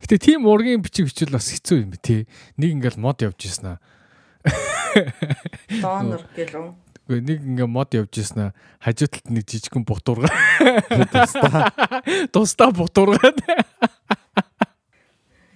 [0.03, 2.27] Гэтэ тийм ургийн бичиг бичвэл бас хэцүү юм тий.
[2.59, 3.81] Нэг ингээл мод явж ирсэн аа.
[5.83, 6.67] Донор гэлөө.
[7.09, 8.57] Үгүй нэг ингээ мод явж ирсэн аа.
[8.85, 10.29] Хажуу талд нэг жижигхэн бутуургаа.
[12.29, 13.41] Тустаа бутуургаад.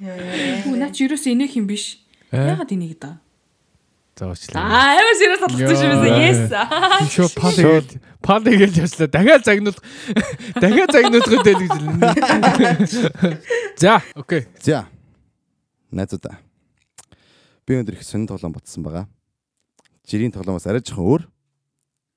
[0.01, 0.65] Яа яа.
[0.65, 2.01] Хүү наа чи юус инех юм биш.
[2.33, 3.21] Ягаад энийг даа?
[4.17, 4.65] Заачлаа.
[4.65, 6.25] Аа амар serious бодлоо шүү дээ.
[6.25, 6.49] Yes.
[7.13, 9.13] Шо пал гэж пал гэж яслаа.
[9.13, 9.77] Дахиад загнуул.
[10.63, 12.91] Дахиад загнуулах гэдэг л гэж.
[13.83, 14.49] За, окей.
[14.65, 14.89] За.
[15.93, 16.41] Найзуудаа.
[17.69, 19.05] Би өндөр их сонин тоглоом ботсон байгаа.
[20.09, 21.32] Жирийн тоглоомоос арай жоохон өөр.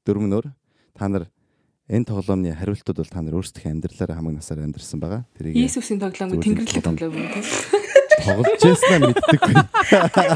[0.05, 0.47] Дөрвөн өөр.
[0.93, 1.25] Та нар
[1.89, 5.25] энэ тоглоомны хариултууд бол та нар өөрсдийнхээ амьдралаараа хамаг насаар амьдэрсэн байгаа.
[5.33, 7.45] Тэрийг Иесусийн тоглоом тэнгэрлэг тоглоом юм тийм.
[8.25, 9.55] тоглож яснаа мэддэггүй.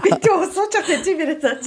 [0.04, 1.66] Би ч усууч явах чи бэрэ цаач.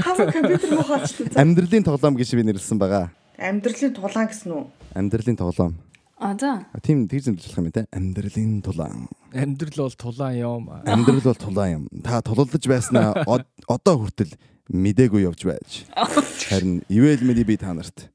[0.00, 1.32] Хам компьютер хаачдаг.
[1.36, 3.12] Амьдралын тоглоом гэж би нэрлсэн байгаа.
[3.38, 4.64] Амьдралын тулаан гэсэн үү?
[4.96, 5.72] Амьдралын тоглоом.
[6.18, 6.64] А за.
[6.82, 7.84] Тийм тэр зэмлэх юм те.
[7.92, 9.08] Амьдралын тулаан.
[9.34, 10.62] Амьдрал бол тулаан юм.
[10.86, 11.84] Амьдрал бол тулаан юм.
[12.04, 14.32] Та тулалдаж байснаа од- одоо хүртэл
[14.72, 15.84] мдээгүй явж байж.
[16.48, 18.08] Харин ивэл миний би та нарт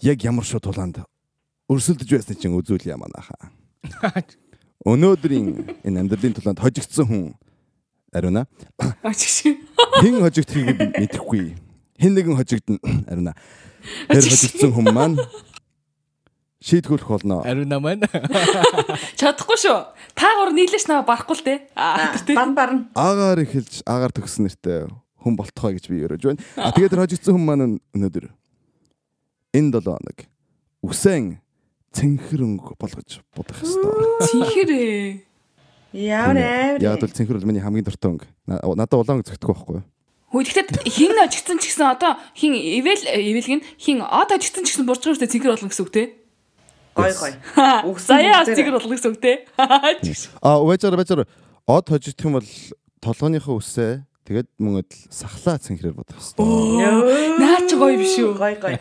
[0.00, 1.02] яг ямар шууд тулаанд
[1.68, 3.34] өрсөлдөж байсны чинь үзүүл ямаанаха.
[4.84, 7.24] Өнөөдрийн энэ амьдралын тулаанд хожигдсон хүн
[8.12, 8.46] ариуна.
[8.78, 11.56] Хэн хожигдхийг би мэдэхгүй.
[11.98, 12.78] Хэн нэгэн хожигдно
[13.08, 13.34] ариуна.
[14.08, 15.16] Тэр хожигдсон хүн маань
[16.58, 17.42] шийдгүүлэх болно.
[17.46, 18.02] Ариуна маань.
[19.20, 19.78] Чадахгүй шүү.
[20.18, 21.58] Та гур нийлээш наваа барахгүй л дээ.
[21.78, 22.34] Аа тийм.
[22.38, 22.80] Бан барна.
[22.98, 24.90] Агаар эхэлж агаар төгсөн нэртэй
[25.22, 26.42] хүн болтохой гэж би өрөөж байна.
[26.58, 28.26] А тэгээд тэр хожигдсон хүн маань өнөөдөр
[29.54, 30.18] энэ 7 хоног
[30.82, 31.38] үсэн
[31.94, 33.94] цэнхэр өнгө болгож будах ёстой.
[34.26, 35.22] Чихэрээ.
[35.94, 36.82] Ямар амар.
[36.82, 38.26] Яг бол цэнхэр бол миний хамгийн дуртай өнгө.
[38.50, 39.86] На- Надад улаан өнгө зөгтөхгүй байхгүй юу?
[40.28, 44.76] Хөө тэгэхэд хин ажигдсан ч гэсэн одоо хин ивэл ивэлг нь хин од ажигдсан ч
[44.76, 46.04] гэсэн бурж гэртэй цэнхэр болно гэсэн үг те.
[46.98, 47.32] Гой гой.
[48.10, 49.46] Заяа цэнхэр болно гэсэн үг те.
[50.42, 51.30] А уяжаар бачаар
[51.66, 52.48] од хожигдох юм бол
[52.98, 56.42] толгойнхоо үсээ тэгээд мөн л сахлаа цэнхрээр будах ёстой.
[56.42, 58.34] Наа чи гоё биш үү?
[58.34, 58.76] Гой гой.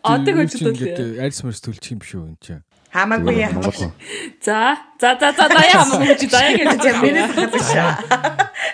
[0.00, 1.20] Одог хожигдол.
[1.20, 2.64] Арьс мөрс төлчих юм биш үү энэ чинь.
[2.94, 3.50] Хамаагүй яа.
[3.50, 3.90] Монгол.
[4.38, 7.70] За за за за заяа хамаагүй чи заяа гэж За миний хадагш.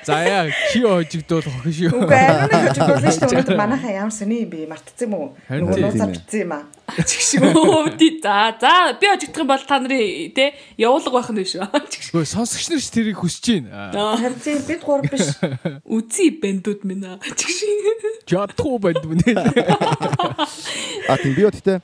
[0.04, 2.02] За яа чи хожигдвол хохин шүү.
[2.04, 3.56] Үгүй ариуна хожигдуулсан шүү дээ.
[3.56, 4.68] Манайхаа ямар сони юм бэ?
[4.68, 5.28] Мартцсан юм уу?
[5.48, 6.16] Нөгөө нууцаар ээ.
[6.20, 6.62] битсэн юм аа.
[7.00, 10.44] Чигшүү тий за за би ажигдах юм бол та нарын те
[10.76, 11.64] явуулга байх нь шүү.
[11.88, 14.20] Гэхдээ сонсогч нар ч тэрийг хүсэж байна.
[14.20, 15.32] Харин бид гур биш.
[15.96, 17.16] Үзий бэндүүд минь аа.
[17.24, 18.28] Чигшээ.
[18.28, 19.32] Чадахгүй байд мөнэ.
[21.10, 21.80] А тийм би бодтой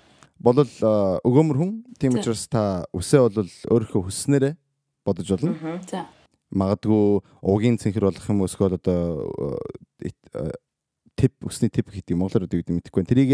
[0.46, 0.70] болол
[1.26, 1.72] өгөөмөр хүн.
[1.98, 4.54] Тийм учраас та үсээ бол өөрийнхөө хүснээрээ
[5.06, 5.80] бодож болно.
[5.90, 6.06] За.
[6.50, 9.58] магадгүй угийн цэнхэр болох юм эсвэл одоо
[10.02, 10.50] э, э,
[11.18, 13.10] тип усны тип гэдэг юм монголоор гэдэг юм мэдэхгүй байна.
[13.10, 13.32] Тэрийг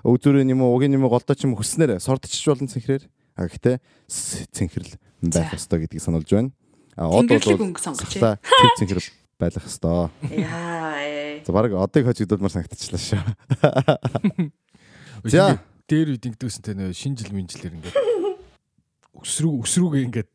[0.00, 3.04] өвзөрийн юм уу угийн юм уу голдоо ч юм хүснээр сордчихж болно цэнхрээр.
[3.36, 3.76] А гэхдээ
[4.08, 4.96] цэнхэрл
[5.28, 6.56] байх ёстой гэдгийг сануулж байна.
[6.96, 9.00] А од Тэнгэрлэг бол сахлаа тип цэнхэр
[9.36, 10.08] байх ёстой.
[10.32, 11.02] Яа.
[11.04, 11.44] ээ.
[11.44, 13.20] За баг одыг хожигдуулмаар санагдчихлаа шүү.
[15.28, 15.60] За.
[15.88, 17.96] Дээр үед ингэдэгсэнтэй нөө шинэ жил минжилэр ингээд
[19.20, 20.30] өсрүү өсрүүгээ ингээд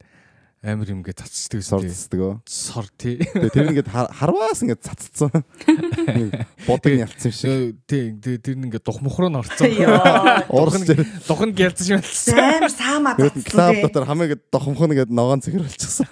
[0.60, 1.64] амар юм ингээд цацдаг.
[1.64, 2.44] Сордцдаг.
[2.44, 3.16] Сор тий.
[3.24, 5.32] Тэгээ тэр ингээд хар- харваас ингээд цаццсан.
[6.68, 7.80] Бодог ялцсан шиг.
[7.88, 9.72] Тий тий тэр нь ингээд дух мухруу н орцсон.
[9.72, 10.44] Яа.
[10.52, 10.84] Уурс
[11.26, 12.36] Дух нь гялцсан юм болсон.
[12.36, 16.08] Амар саамаа Тэгээд клаб дотор хамаа ингээд дохомхон ингээд ногоон цэгэр болчихсон.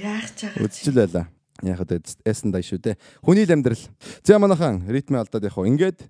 [0.00, 0.62] Яах чагаа.
[0.62, 1.26] Үдчил байла.
[1.66, 2.96] Яг одоо эсэн дай шүү дээ.
[3.26, 3.80] Хүний л амьдрал.
[4.22, 6.06] За манайхан ритмээ алдаад яг хоо ингээд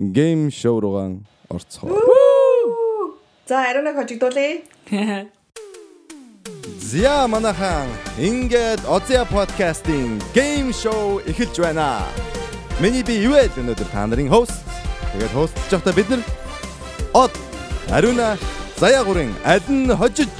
[0.00, 1.12] гейм шоу руугаа
[1.50, 1.90] орцгоо.
[3.46, 4.62] За ариуна хожигдуулъя.
[6.80, 7.88] За манайхан
[8.18, 12.00] ингээд Озя подкастын гейм шоу эхэлж байна.
[12.80, 14.64] Миний би ивэл өнөөдөр та нарын хост.
[15.12, 16.22] Тэгээд хостж байхдаа бид нар
[17.12, 17.32] од
[17.92, 18.38] Ариуна
[18.80, 20.32] Заяа гурын аль нь хожиж,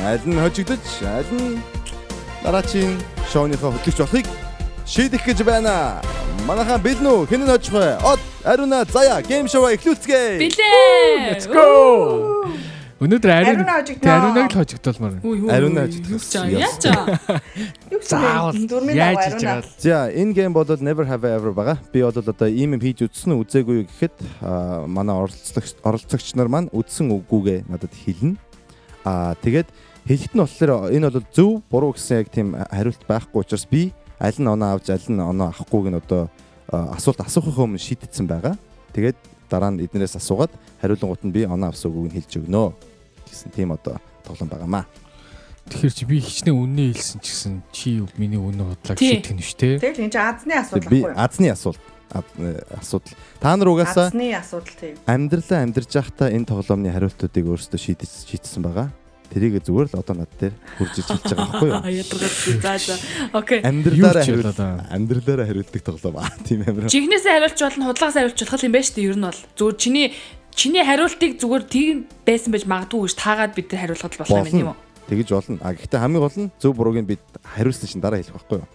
[0.00, 1.60] аль нь хожигдож, аль нь
[2.42, 2.96] дараачийн
[3.28, 4.26] шоуныхоо хөтлөгч болохыг
[4.86, 6.00] шийдэх гэж байна.
[6.44, 7.24] Манайхан бэлэн үү?
[7.24, 7.96] Хэн нь хожих вэ?
[8.04, 10.36] Од Ариуна Заяа гейм шоу эхлүүлцгээе.
[10.44, 11.32] Билээ.
[11.32, 12.44] Let's go.
[13.00, 15.24] Өнөөдөр ариун ариунаг л хожигдуулмаар.
[15.24, 15.52] байна.
[15.56, 16.28] Ариун ёс.
[16.36, 17.16] Яаж аа?
[17.90, 21.80] Юу гэсэн Заавал яаж байгаа За энэ гейм бол never have I ever байгаа.
[21.88, 24.16] Би бол одоо ийм юм хийж үзсэн үү үзээгүй юу гэхэд
[24.84, 28.36] манай оролцогч оролцогч нар маань үзсэн үгүйгээ надад хэлнэ.
[29.04, 29.68] Аа тэгээд
[30.04, 33.92] хэлэхэд нь болохоор энэ бол зөв буруу гэсэн яг тийм хариулт байхгүй учраас би
[34.24, 36.22] аль нь оноо авч аль нь оноо авахгүйг нь одоо
[36.72, 38.56] асуулт асуухын өмнө шийдтсэн байгаа.
[38.96, 39.18] Тэгээд
[39.52, 42.72] дараа нь эднэрээс асуугаад хариулангууд нь би оноо авсан үгийг нь хэлж өгнө
[43.28, 44.84] гэсэн тийм одоо тоглоом байгаамаа.
[45.68, 47.88] Тэгэхээр чи би хичнээн үннээ хэлсэн ч гэсэн чи
[48.20, 49.80] миний үнэ бодлоо шийдэх нь шүү дээ.
[49.80, 51.20] Тэгэл энэ чинь азны асуудал Би байхгүй юу?
[51.24, 53.14] азны асуулт ад- э, асуудал.
[53.40, 54.94] Та нар угаасаа Азны асуудал тийм.
[55.08, 58.88] амьдралаа амьдарч байхдаа энэ тоглоомны хариултуудыг өөрсдөө шийдэж шийдсэн байгаа.
[59.32, 61.80] Тэрийг зүгээр л одоо над дээр хурж иж хэлж байгаа байхгүй юу?
[61.84, 62.94] А ядаргаад за за.
[63.32, 63.60] Окей.
[63.64, 64.68] Амьдралаараа да.
[64.92, 66.86] амьдралаараа хариулдаг тоглоом аа тийм амир.
[66.92, 69.08] Жигнэсээ хариулж болно, худлагаас хариулж болох юм байна шүү дээ.
[69.10, 70.06] Ер нь бол зүгээр чиний
[70.54, 74.54] чиний хариултыг зүгээр тийм байсан байж магадгүй гэж таагаад бид тэр хариулахад болох юм байна
[74.54, 74.78] тийм үү?
[75.10, 75.58] Тэгэж болно.
[75.60, 78.68] А гэхдээ хамгийн гол нь зөв бурууг нь бид хариулсан чинь дараа хэлэх байхгүй юу?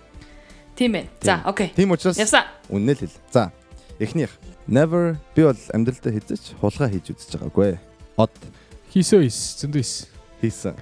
[0.76, 1.10] Тийм байна.
[1.24, 1.72] За, окей.
[1.72, 2.44] Тийм учраас Явсан.
[2.68, 3.16] үнэн л хэл.
[3.32, 3.52] За.
[4.00, 4.36] Эхнийх.
[4.68, 7.80] Never би бол амьдралдаа хийж хулгай хийж үзэж байгаагүй.
[8.20, 8.34] Од
[8.90, 10.10] Хийсөө ис, зөндөө ис.
[10.42, 10.76] Хийсэн.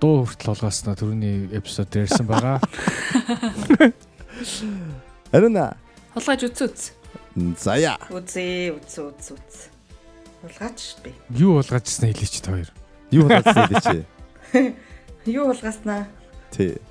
[0.00, 2.58] Дуу хүртэл олгоосноо түрүүний эпизод дээрсэн байгаа.
[5.32, 5.76] Аруна.
[6.16, 6.84] Хулгайж үтс үтс.
[7.62, 7.96] Заяа.
[8.10, 9.70] Үзээ, үзээ, үзээ, үзээ.
[10.42, 11.14] Хулгаач би.
[11.38, 12.70] Юу болгоожсэн хэлээч та хоёр.
[13.14, 13.40] Юу бэ
[13.80, 14.02] чи?
[15.38, 16.10] Юу хулгааснаа?
[16.50, 16.82] Тий.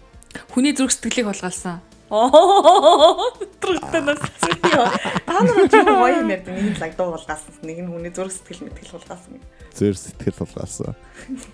[0.56, 1.84] Хүний зүрх сэтгэлийг хулгайлсан.
[2.12, 3.32] Оо.
[3.64, 4.20] Трэгтэй нас.
[4.60, 6.52] Та нар ч юм гоё юм ярьдаг.
[6.52, 9.40] Нэг нь лаг дуу хулгаасан, нэг нь хүний зүрх сэтгэл мэтгэл хулгаасан.
[9.72, 10.92] Зөөр сэтгэл болгосон.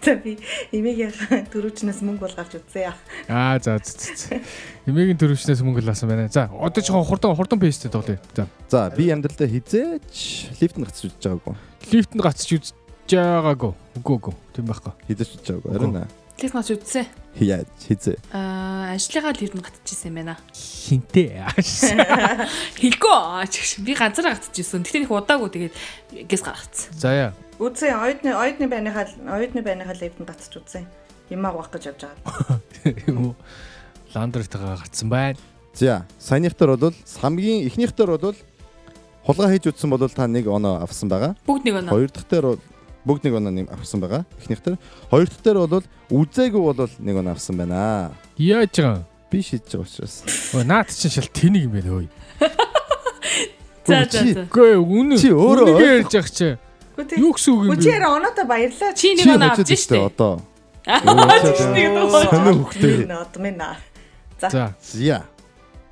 [0.02, 0.42] За би
[0.74, 1.14] эмээгийн
[1.54, 2.90] төрүүчнээс мөнгө болгож үзье.
[3.30, 4.42] Аа за за.
[4.90, 6.26] Эмээгийн төрөвчнээс мөнгө лаасан байна.
[6.26, 8.18] За одоо ч хурдан хурдан пейстэй тоглоё.
[8.34, 8.50] За.
[8.66, 11.54] За би амьдралдаа хизээч лифт нь гацж үзэж байгаагүй.
[11.94, 12.74] Лифтэнд гацч үзэж
[13.14, 13.74] байгаагүй.
[14.02, 14.36] Үгүй үгүй.
[14.58, 14.94] Тийм байхгүй.
[15.06, 15.78] Хизээч үзэж байгаагүй.
[15.78, 16.10] Аруна.
[16.42, 17.06] Лифт нас үтсэн.
[17.38, 18.18] Яаж хизээ.
[18.34, 20.38] Аа, ажлынхаа лифтэнд гатчихсан юм байна.
[20.54, 21.46] Хинтээ.
[22.82, 23.78] Хэлгүй аа чигш.
[23.86, 24.82] Би ганцаараа гатчихсан.
[24.82, 25.76] Тэгтээ их удаагүй тэгээд
[26.26, 26.98] гэс гаргацсан.
[26.98, 27.32] За яа.
[27.62, 29.06] Үзье, оюутны оюутны байныхаа
[29.38, 30.90] оюутны байныхаа левтэнд гацч үзье.
[31.30, 32.58] Юмаа угаах гэж явж байгаа.
[33.06, 33.36] Юу
[34.14, 35.38] ландртайгаа гарцсан байна.
[35.74, 38.36] За саяныхтар бол хамгийн эхнийхтар бол
[39.26, 41.36] хулгай хийж үзсэн бол та нэг оноо авсан байгаа.
[41.46, 41.94] Бүгд нэг оноо.
[41.94, 42.62] Хоёр дахь дээр бол
[43.08, 44.26] бүгд нэг оноо авсан байгаа.
[44.44, 44.76] Эхнийхтар.
[45.10, 48.12] Хоёр дахь дээр бол үзээгүй бол нэг оноо авсан байна.
[48.38, 49.04] Яаж байгаа?
[49.32, 50.16] Би шийдэж байгаа учраас.
[50.54, 52.08] Өө наад чинь шал тэнийг юм байна өөй.
[53.88, 54.44] За Чи- за за.
[54.52, 55.16] Ээ, үнэ.
[55.16, 56.58] Чи өөрөө ярьж явах чи.
[57.16, 57.96] Юу гэсэн үг юм Үгүй чи бэ?
[57.96, 58.92] яра оноотой баярлаа.
[58.92, 59.98] Чи нэг Чи оноо авч штэ.
[60.04, 60.34] одоо.
[60.88, 62.12] нэг дуу.
[62.12, 63.08] Сонио хөхтэй.
[63.08, 63.70] Нот мэнэ.
[64.42, 64.50] За.
[64.52, 64.64] За.
[64.84, 65.24] За.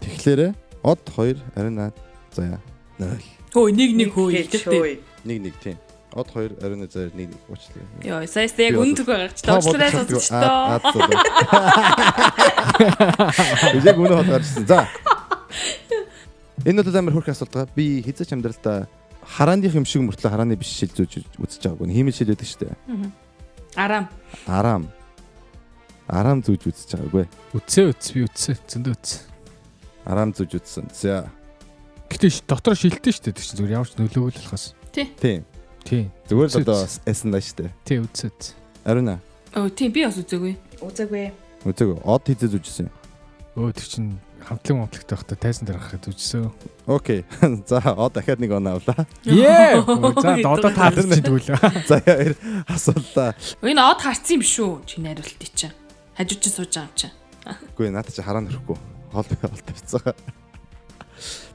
[0.04, 0.52] Тэгэхээр
[0.84, 1.94] од 2 арина
[2.36, 2.60] заяа
[3.00, 3.16] 0.
[3.56, 5.00] Хөө нэг нэг хөө хэлдэг.
[5.24, 5.78] Нэг нэг тийм.
[6.16, 7.84] Од 2 арина заяа нэг нэг уучлаа.
[8.08, 10.80] Йоо, саяс яг Би үн төгөө гарч та уучлаарай сонсож Аа.
[10.80, 11.04] тоо.
[13.84, 14.64] Яг үнэ хатаарсан.
[14.64, 14.88] За.
[16.66, 17.76] Энэ бол амар хөрх асуулт байгаа.
[17.76, 18.88] Би хизээч амьдралдаа
[19.28, 21.92] харааных юм шиг мөртлөө харааны биш шил зүүж үзэж байгаагүй.
[21.92, 23.12] Хиймэл шил байдаг шүү дээ.
[23.76, 24.08] Арам.
[24.48, 24.84] Араам.
[26.08, 27.28] Араам зүүж үзэж байгаагүй.
[27.60, 28.56] Үтсээ үтс би үтсээ.
[28.72, 29.12] Зөндөө үтс.
[30.08, 30.88] Араам зүүж үзсэн.
[30.96, 31.28] За.
[32.08, 33.36] Гэтэ ш- дотор шилтэн шүү дээ.
[33.36, 34.66] Тэр чинь зүгээр ямар ч нөлөөгүй л болохоос.
[34.96, 35.44] Тийм.
[35.86, 36.10] Тийм.
[36.26, 37.06] Зүгээр л одоо үзээ.
[37.06, 37.72] эсэн даа шүү дээ.
[37.86, 38.48] Тий үтсээ үтс.
[38.82, 39.22] Арина.
[39.54, 40.54] Оо, тийм би бас үзээгүй.
[40.82, 41.30] Үзээгүй.
[41.62, 42.90] Үзээг од хизээ зүүжсэн.
[43.56, 44.10] Өө тэр чинь
[44.46, 46.50] хамтлаг момтлагтай байхдаа тайзан дээр гарахад үжсэн.
[46.86, 47.22] Окей.
[47.70, 49.06] За од дахиад нэг оноо авлаа.
[49.26, 49.82] Ее.
[50.26, 51.54] За одоо таарч чинь тэгвэл.
[51.90, 52.34] За яар
[52.70, 53.34] асуулаа.
[53.62, 54.72] Энэ од харцсан юм шүү.
[54.90, 55.74] Чиний хариултыг чинь.
[56.18, 57.16] Хажууд чинь сууж байгаа юм чинь.
[57.74, 58.78] Үгүй надад чи хараа нөрөхгүй.
[59.14, 60.14] Хоол хоол тавьцгаа.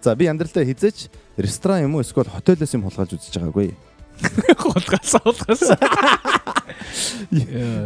[0.01, 3.77] За би амьдралдаа хизээч ресторан юм уу эсвэл хотелээс юм хулгайлж үзэж байгаагүй.
[4.61, 5.63] Хулгаас хулгаас.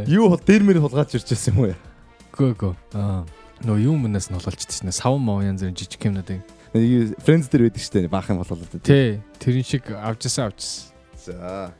[0.09, 1.75] Юу хол дээр мэр хулгайлж ирчихсэн юм уу?
[2.35, 2.75] Гөө гөө.
[2.95, 3.25] Аа.
[3.63, 4.91] Нөө юу мөнөөс нь хулгайлж идсэн.
[4.91, 6.31] Савн мав янз бүрийн жижиг юмнууд.
[6.75, 8.83] Фрэндс дээр байдаг штэ баахан хулгайлаад.
[8.83, 9.23] Тий.
[9.39, 10.91] Тэрэн шиг авчсан авчсан.
[11.23, 11.73] За.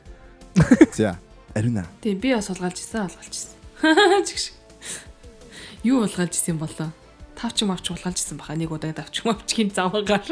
[0.95, 1.19] За.
[1.55, 1.85] Арина.
[2.01, 3.51] Тийм би бас суулгаалж исэн, суулгаалж исэн.
[4.27, 4.51] Чигш.
[5.83, 6.91] Юу суулгаалж исэн болоо?
[7.35, 8.55] Тавч юм авч суулгаалж исэн баха.
[8.55, 10.23] Нэг удаа тавч юм авч гин завгаар.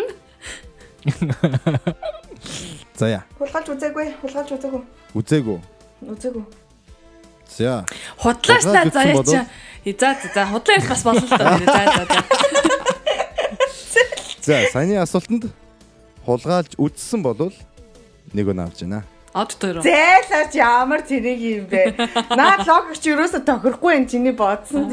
[2.99, 3.23] За яа.
[3.39, 4.07] Хулгайлж үзээгүй.
[4.21, 4.81] Хулгайлж үзээгүй.
[5.17, 5.59] Үзээгүй.
[6.13, 6.43] Үзээгүй.
[7.57, 7.85] За.
[8.17, 9.91] Худлааснаа Худлааж заяа чи.
[9.99, 11.37] За за худлаа ярих бас болно л доо.
[11.59, 12.19] За за за.
[14.41, 15.45] За саяны асуултанд
[16.25, 17.53] хулгайлж үзсэн болвол
[18.33, 19.03] нэг өнө авч байна.
[19.33, 19.83] Од тойроо.
[19.83, 21.97] Зайлаач ямар тэрэг юм бэ?
[22.37, 24.87] Наад логик чи юусоо тохирохгүй энэ чиний бодсон.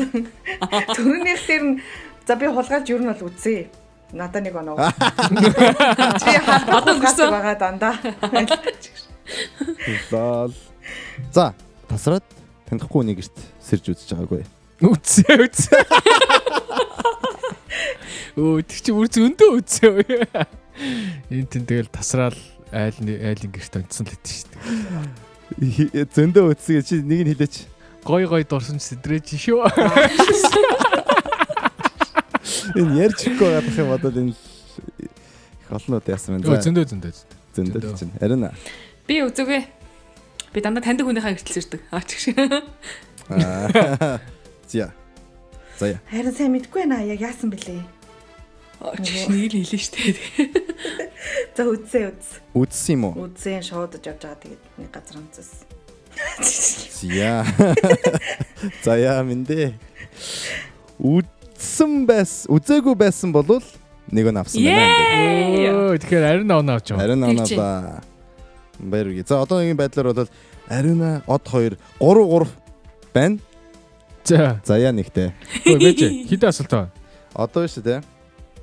[0.96, 1.80] Төрөнийх дээр нь
[2.24, 3.68] за би хулгайлж юу нь бол үзье.
[4.12, 4.76] Надаа нэг оноо.
[6.20, 7.30] Чи хулгайлж өнгөрсөн.
[7.30, 7.94] байгаа дандаа.
[10.11, 10.54] Лол.
[11.30, 11.54] За
[11.86, 12.26] тасраад
[12.66, 14.42] танихгүй нэг гэрт сэрж үзэж байгаагүй.
[14.82, 15.82] Үтсээ үтсээ.
[18.40, 20.02] Өө тэр чи үр зөндөө үтсээ.
[21.30, 22.38] Энд тэн тэгэл тасраал
[22.74, 24.50] айл айлын гэрт онцсон л хэвчээ шүү
[25.94, 26.06] дээ.
[26.11, 27.54] Зөндөө үтсгээ чи нэг нь хэлээч.
[28.02, 29.61] Гой гой дурсамж сэдрэж шүү.
[32.76, 34.40] Энэ ярьчихгүй гадах юм бодоод энэ их
[35.70, 36.62] олнууд яасан Өө байна.
[36.64, 37.12] зөндөө зөндөө.
[37.54, 37.98] Зөндөө зөндөө.
[37.98, 38.12] чинь.
[38.20, 38.54] Харин аа.
[39.06, 39.61] Би үзэгүй.
[40.54, 41.80] Би дандаа таньдаг хүнийхээ гэртэл ирдэг.
[41.94, 42.36] Аа чиг шиг.
[44.70, 44.92] За.
[45.78, 46.00] За яа.
[46.11, 47.02] Харин сайн мэдгүй байна.
[47.06, 47.82] Яг яасан бэлээ.
[48.82, 50.02] Аа шиг нэг л хэлэн штэ.
[51.54, 52.28] За үдсээ үдс.
[52.54, 53.30] Үдсэн юм уу?
[53.30, 55.46] Үдсээ шуудаж явж байгаа тэгээд нэг газар онцсон.
[56.98, 57.46] За.
[58.84, 59.74] За яа мэндэ.
[61.61, 63.61] Үдсэн байс, үзээгүй байсан болвол
[64.08, 65.92] нэг нь авсан байна.
[66.00, 67.04] Тэгэхээр ариун оноо авч байгаа.
[67.04, 67.61] Ариун оноо байна.
[67.61, 68.00] ба.
[68.80, 69.20] Баяргүй.
[69.28, 70.30] За одоогийн байдлаар бол
[70.72, 72.48] ариуна од 2 3 3
[73.12, 73.36] байна.
[74.24, 74.56] За.
[74.64, 75.36] За яа нэгтэй.
[75.68, 76.00] Өө бэж
[76.32, 76.88] хідэ асуулт байна.
[77.36, 78.00] Одоо шүү дээ.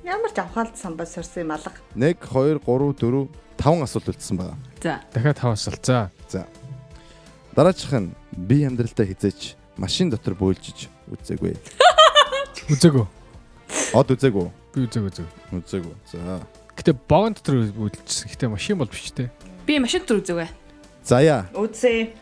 [0.02, 1.70] Ямар ч авхаалт самбаа сорсон юм алга.
[1.94, 3.28] 1 2 3 4
[3.62, 4.58] 5 асуулт үлдсэн байгаа.
[4.82, 4.98] За.
[5.14, 5.86] Дахиад тав асуулт.
[5.86, 6.42] За.
[7.54, 11.54] Дараачих нь би амьдралдаа хизээч машин дотор бөөлжиж үзээгүй.
[12.68, 13.06] Үзээгөө.
[13.96, 14.46] Од үзээгүй.
[14.74, 15.28] Би үзээг үзээг.
[15.56, 15.94] Үзээгүй.
[16.12, 16.40] За.
[16.76, 18.28] Гэтэ богон дотор үйлчсэн.
[18.28, 19.30] Гэтэ машин бол биш те.
[19.64, 20.48] Би машин дотор үзэвэ.
[21.00, 21.48] За яа.
[21.56, 22.12] Үдсээ.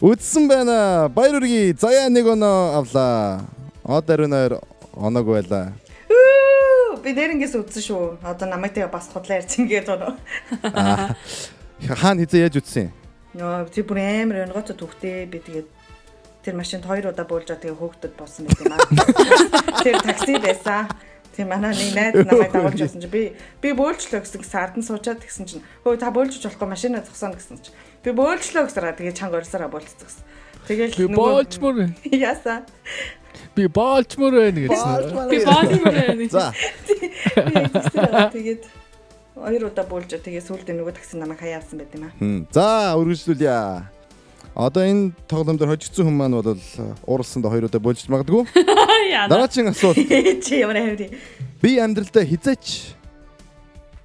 [0.00, 1.12] Үдсэн байна.
[1.12, 1.76] Баяр үргээ.
[1.76, 3.44] Заяа нэг оноо авлаа.
[3.84, 4.54] Од ариун хоёр
[4.96, 5.76] оноогүй байлаа.
[7.04, 8.02] Би нэрнгээс үдсэн шүү.
[8.24, 10.16] Одоо намайг тэгээ бас худлаа ярьсан гээд байна.
[10.72, 11.12] Аа.
[11.82, 12.88] Хаана хизээ яаж үдсэн?
[13.36, 15.68] Нөө чи бүр амар өнгөцөд төгтөө би тэгээд
[16.42, 18.82] тэр машинд хоёр удаа буулж байгаа тэгээ хөөгдөд болсон байт юм аа.
[19.86, 20.90] Тэр такси байсан.
[21.32, 23.22] Тэр манай нэг найз намайг дагуулж байсан чи би
[23.62, 27.62] би бөөлжлөө гэсэн гэсэн ардан суучаад тэгсэн чинь хөө та бөөлжж болохгүй машина зогсооно гэсэн
[27.62, 27.72] чи
[28.04, 30.24] би бөөлжлөө гэсээр тэгээ чанга орсороо бөөлцсөн гэсэн.
[30.68, 31.94] Тэгэл Би боолчмор байна.
[32.12, 32.62] яасан.
[33.56, 34.92] Би боолчмор байна гэсэн.
[35.32, 35.94] Би боолмор.
[36.28, 36.52] За.
[38.28, 38.62] Тэгээд
[39.34, 42.14] хоёр удаа буулж тэгээ сүүлдээ нөгөө такси намайг хаяасан байт юм аа.
[42.52, 44.01] За үргэлжлүүлье.
[44.54, 46.60] Одоо энэ тоглоом дээр хожигдсон хүн маань бол
[47.08, 48.44] ууралсанд хоёр удаа болж магадгүй.
[49.32, 49.96] Дараагийн асуулт.
[50.44, 51.08] Чи ямар хайр.
[51.64, 52.92] Би амьдралдаа хизээч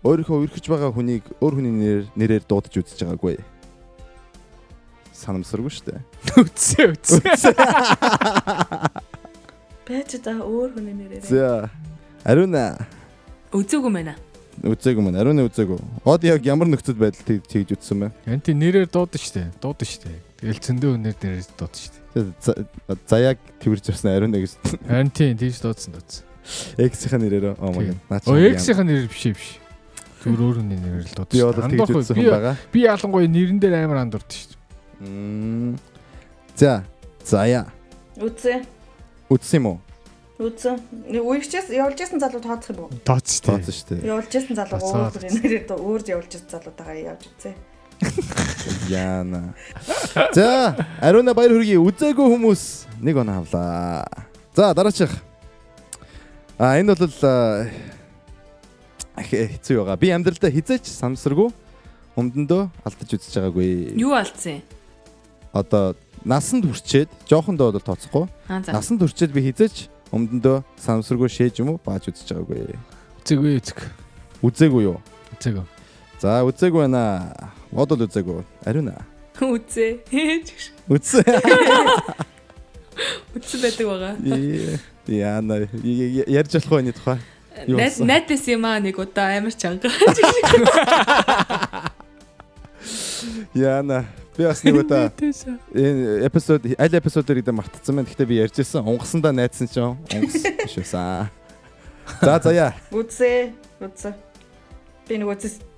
[0.08, 3.44] өөрийнхөө өрхөж байгаа хүнийг өөр хүний нэр нэрээр дуудаж үзэж байгаагүй.
[5.12, 6.00] Санамсаргүй шүү дээ.
[6.48, 7.54] Үтсээ үтсээ.
[9.84, 11.28] Бэж та өөр хүний нэрээр.
[11.28, 11.68] За.
[12.24, 12.88] Ариуна
[13.52, 14.14] Үзээгүй мэнэ.
[14.64, 15.16] үзээгүй мэн.
[15.20, 15.80] Ариуна үзээгүй.
[16.08, 18.08] Од яг ямар нөхцөл байдал тэг- тэгж үзсэн бэ?
[18.32, 19.48] Анти нэрээр дуудаж штэ.
[19.64, 20.12] Дуудаж штэ.
[20.38, 22.00] Тэгэл зөндөө өнөр нэрээр дуудаж штэ.
[22.42, 22.62] За-
[23.10, 24.54] Заяаг тэрж авсан ариуна гэж
[24.86, 26.24] Харин тийм тийш дуудсан дуудсан.
[26.78, 27.98] X-ийн нэрээр god.
[28.10, 29.48] Наа чи Оо X-ийн нэр биш биш.
[30.22, 31.34] Зүгээр өөр хүний нэрээр л дуудаж.
[31.34, 32.56] Би одоо тэгж үзсэн хүн байгаа.
[32.70, 34.56] Би ялангуяа нэрэн дээр амар андурд штэ.
[35.02, 35.78] Мм.
[36.56, 36.86] За.
[37.26, 37.66] Заяа.
[38.22, 38.62] Үдсээ.
[39.30, 39.78] Үзсэн юм уу?
[40.38, 40.78] Үдсэн.
[41.18, 42.94] Үерчээс явж исэн залуу тооцох юм уу?
[43.02, 44.06] Тооцсон шүү дээ.
[44.06, 47.56] Явж исэн залуу өөр нэрээр өөр явж исэн залуутайгаа явж үзээ.
[48.90, 49.54] Яна.
[50.34, 51.82] За, Ариуна баяр хүргэе.
[51.82, 52.64] Үзээгүй хүмүүс
[53.02, 54.06] нэг оноо авлаа.
[54.56, 55.12] За, дараачих.
[56.58, 57.12] А энэ бол
[59.18, 59.98] хэцүү байгаа.
[59.98, 61.50] Би амьдралдаа хизээч самсаргүй
[62.18, 63.70] өмдөндөө алдаж үзэж байгаагүй.
[63.98, 64.64] Юу алдсан юм?
[65.54, 65.96] Одоо
[66.26, 68.26] насанд хүрчээд жоохондоо бол тооцохгүй.
[68.50, 72.78] Насанд хүрчээд би хизээч өмдөндөө самсаргүй шээж юм уу бааж үзэж байгаагүй.
[73.22, 73.80] Үзээгөө үзэг.
[74.46, 74.98] Үзээгүй юу?
[75.38, 75.66] Үзээгөө.
[76.22, 77.04] За, үзээгүй байна.
[77.72, 78.44] Модул үзээгүй.
[78.66, 78.96] Ариуна.
[79.38, 80.02] Үзээ.
[80.90, 81.24] Үзсэн.
[83.38, 84.14] Үзсэн байдаг байгаа.
[84.24, 87.20] Ээ, Яна я- я- ярьж болох байны тухай.
[87.68, 89.90] Найд найдас юм аа нэг удаа амар чанга.
[93.54, 94.06] Яна
[94.38, 95.12] би бас нэг удаа
[95.74, 98.08] энэ эпизод аль эпизодэр гэдэг мартцсан байна.
[98.10, 98.86] Гэхдээ би ярьж ирсэн.
[98.86, 101.30] Унгасандаа найдсан ч унгас биш байсан.
[102.22, 102.72] За за яа.
[102.94, 103.52] Үдсээ.
[103.82, 104.14] Үдсээ.
[105.10, 105.38] Би нөгөө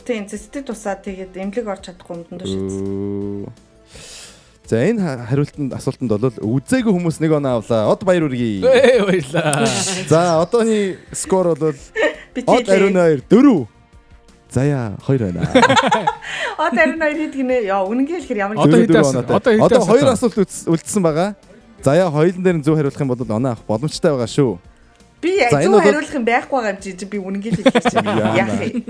[0.10, 3.46] цэстэн цэстэд тусаад тэгээд эмнэлэг орч чадахгүй юмд шийдсэн.
[3.46, 3.54] Өө.
[4.66, 7.94] За энэ ха- хариултанд асуултанд бол үзээгүй хүмүүс нэг оноо авлаа.
[7.94, 8.66] Од баяр үргэе.
[8.66, 9.70] Ээ баярлаа.
[10.10, 11.74] За одооний скор бол
[12.50, 13.22] од ариун тийлээ.
[13.30, 13.68] 2 4.
[14.50, 15.46] За яа 2 байна.
[16.66, 17.58] Од ариун хоёр хэд гинэ?
[17.70, 18.82] Яа үнэнгээ хэлэхэр ямар Одоо
[19.14, 19.38] оноотой.
[19.38, 20.18] Одоо хэдэн Одоо асуулт хоёр байна?
[20.18, 21.30] асуулт үлдс- үлдсэн байгаа.
[21.86, 24.58] За яа хоёулын дээр нь зөв хариулах юм бол оноо авах боломжтой байгаа шүү.
[25.22, 28.40] Би За, энэ зөв хариулах юм байхгүй байгаа юм чи би үнэнгээ хэлэхэр чи Яана.
[28.40, 28.84] яах юм.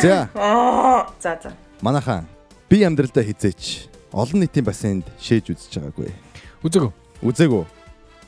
[0.00, 0.28] За.
[1.20, 1.50] За за.
[1.80, 2.26] Манайхан
[2.68, 6.12] би амьдралдаа хизээч олон нийтийн бассейнд шээж үзэж байгаагүй.
[6.64, 6.92] Үзээгөө.
[7.24, 7.64] Үзээгүй.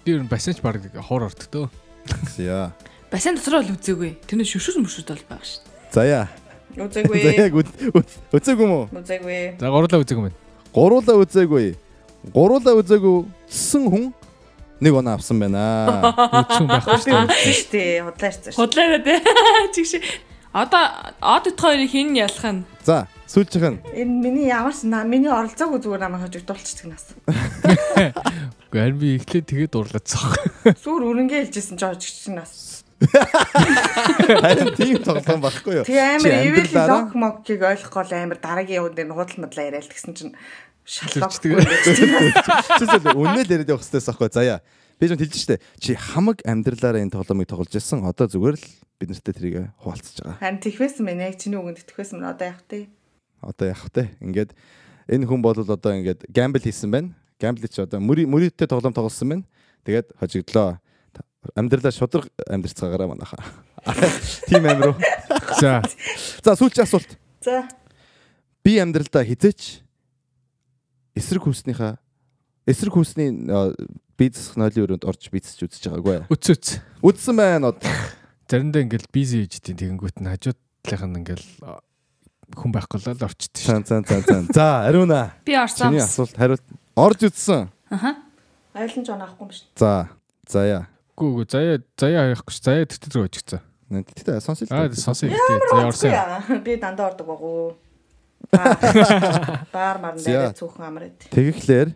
[0.04, 1.68] Би ер нь бассейн баг хоор ортдөө.
[2.36, 2.72] За.
[3.12, 4.10] Бассейн дотор бол үзээгүй.
[4.24, 5.60] Тэрнээ шүшүүс мөшүүд бол байгаа шүү.
[5.92, 6.26] За яа.
[6.76, 7.20] За Үзээгүй.
[7.36, 8.84] яг үз- үз- үзээгүй мүү?
[8.96, 9.60] Үзээгүй.
[9.60, 10.38] За гурлаа үзээг юм байна.
[10.72, 11.66] Гуруулаа үзээгүй.
[12.32, 13.16] Гуруулаа үзээгүй
[13.48, 14.04] тссэн хүн
[14.80, 16.14] нэг оноо авсан байна.
[16.44, 17.24] Үзсэн байх Би шүү дээ.
[17.26, 18.00] үзсэн шүү дээ.
[18.04, 18.58] Худлаа ирсэн шүү.
[18.60, 19.18] Худлаараа тий.
[19.74, 20.04] Чиг шиг.
[20.56, 20.84] Одоо
[21.20, 22.64] од ит хоёрыг хин ялах нь.
[22.84, 27.04] За, сүүлчийнх нь Энэ миний ямар ч на миний оролцоогүй зүгээр намайг хожигдуулчихдаг нас.
[27.28, 30.32] Гэхдээ харин би эхлээд тэгээд дурлацсан.
[30.64, 32.52] Зүгээр өрөнгөө хэлжсэн ч хожигдчих нас.
[32.96, 35.84] харин тийм тоглоом байхгүй юу?
[35.84, 40.16] Тэгээ амар ивэл лог мокгийг ойлгохгүй л амар дараагийн явд дээр худал мадлаа яриад гэсэн
[40.16, 40.32] чинь
[40.86, 41.34] шаллог.
[41.34, 44.62] Чисэл үнэл яриад явах хэрэгтэйс аахгүй заяа.
[44.96, 45.60] Би ч хэлж штэ.
[45.82, 48.06] Чи хамаг амьдралаараа энэ тоглоомыг тоглож ирсэн.
[48.06, 48.66] Одоо зүгээр л
[48.96, 50.40] бид нартай тэрийг хуваалцаж байгаа.
[50.40, 52.88] Харин тэгвэсэн мэн яг чиний үгэнд итгэвэсэн мэн одоо яг тий.
[53.44, 54.08] Одоо яах вэ?
[54.24, 54.50] Ингээд
[55.10, 57.12] энэ хүн бол одоо ингээд гамбл хийсэн байна.
[57.36, 59.44] Гамбл чи одоо мөри мөрөдтэй тоглоом тоглосон байна.
[59.84, 60.80] Тэгээд хожигдлоо.
[61.52, 63.36] Амьдралаа шудраг амьдрцгаагаараа манайха.
[64.48, 64.98] Тим амир уу.
[65.60, 65.84] За.
[66.40, 67.20] За сүүлчийн асуулт.
[67.44, 67.68] За.
[68.64, 69.85] Би амьдралдаа хизээч
[71.16, 71.96] эсрэг хүүснийхаа
[72.66, 73.74] эсрэг хүүсний э,
[74.18, 76.26] бизнес нойлын өрөөнд орж бизнесч үзэж байгаагүй.
[76.32, 76.66] Үц үц.
[77.00, 77.78] Үдсэн байна уу?
[78.50, 81.78] Заримдаа ингээл бизи хийж тийм тэгэнгүүт нь хажууд талынх нь ингээл а,
[82.58, 83.70] хүн байхгүй л орчдөг шүү.
[83.70, 84.42] Цан цан цан цан.
[84.50, 85.38] За, ариуна.
[85.46, 85.94] Би орсон.
[85.94, 86.66] Чиний асуулт хариулт
[86.98, 87.70] орж үзсэн.
[87.90, 88.18] Аха.
[88.74, 89.62] Айлан жоо авахгүй юм биш.
[89.78, 90.10] За.
[90.50, 90.86] Заяа.
[91.14, 92.58] Гүү гүү заяа заяа харахгүй ш.
[92.66, 93.62] Заяа тэр рүү очигцсан.
[93.86, 96.62] Тэгтээ сонсож Аа сонсоо ихтэй заяа орсон.
[96.66, 97.74] Би дандаа ордог багуу.
[97.74, 97.85] Баар
[99.74, 101.26] баар марн дээр цөөхөн амар эд.
[101.30, 101.94] Тэгэхээр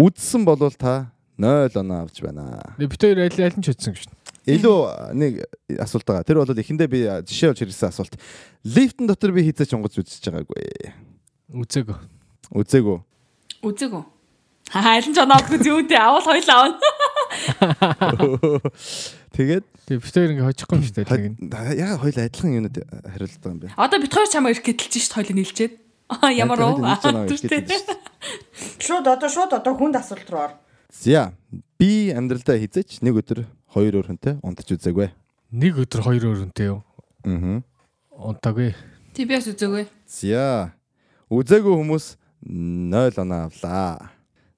[0.00, 2.74] үдсэн болвол та 0 оноо авч байна.
[2.78, 4.08] Би бит хоёр аль аль нь ч очсон гэж.
[4.46, 5.42] Илүү нэг
[5.82, 6.24] асуулт байгаа.
[6.24, 8.14] Тэр бол эхэндээ би жишээ олж ирсэн асуулт.
[8.62, 10.94] Лифтэн дотор би хийцээ чонгож үзэж байгаагүй.
[11.50, 11.98] Үзээгөө.
[12.54, 12.98] Үзээгүй.
[13.66, 14.04] Үзээгөө.
[14.70, 16.78] Хайлан ч оноогүй зүйтэй авал хоёул аавна.
[19.36, 21.30] Тэгээд Тэгээ бит хоёр ингээ хожихгүй юм шүү дээ.
[21.30, 21.46] Нь.
[21.78, 22.76] яга хоёул адилхан юунод
[23.06, 23.68] хариулт байгаа юм бэ?
[23.78, 25.74] Одоо бит хоёр чамаа ирэх гэдэлж шít хоёул нийлчээд.
[26.10, 26.82] Аа ямар уу?
[26.82, 27.30] Хоёул.
[28.82, 30.52] Шууд одоо шууд одоо хүнд асуулт руу ор.
[30.90, 31.30] За
[31.78, 35.14] би амьдралдаа хизээч нэг өдөр хоёр өөр хүнтэй унтаж үзээгүй.
[35.54, 36.82] Нэг өдөр хоёр өрөнтэй юу?
[37.22, 37.62] Аа.
[38.10, 38.74] Унтаагүй.
[39.14, 39.86] TBS үзээгүй.
[40.02, 40.74] За
[41.30, 44.10] үзээгүй хүмүүс 0 оноо авлаа.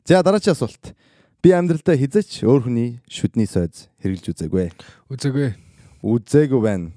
[0.08, 0.96] За дараагийн асуулт.
[1.48, 4.66] Би амьдралдаа хизээч өөр хүний шүдний сойз хэрглэж үзээгүй.
[5.08, 5.46] Үзээгүй.
[6.04, 6.90] Үзээгүй байна.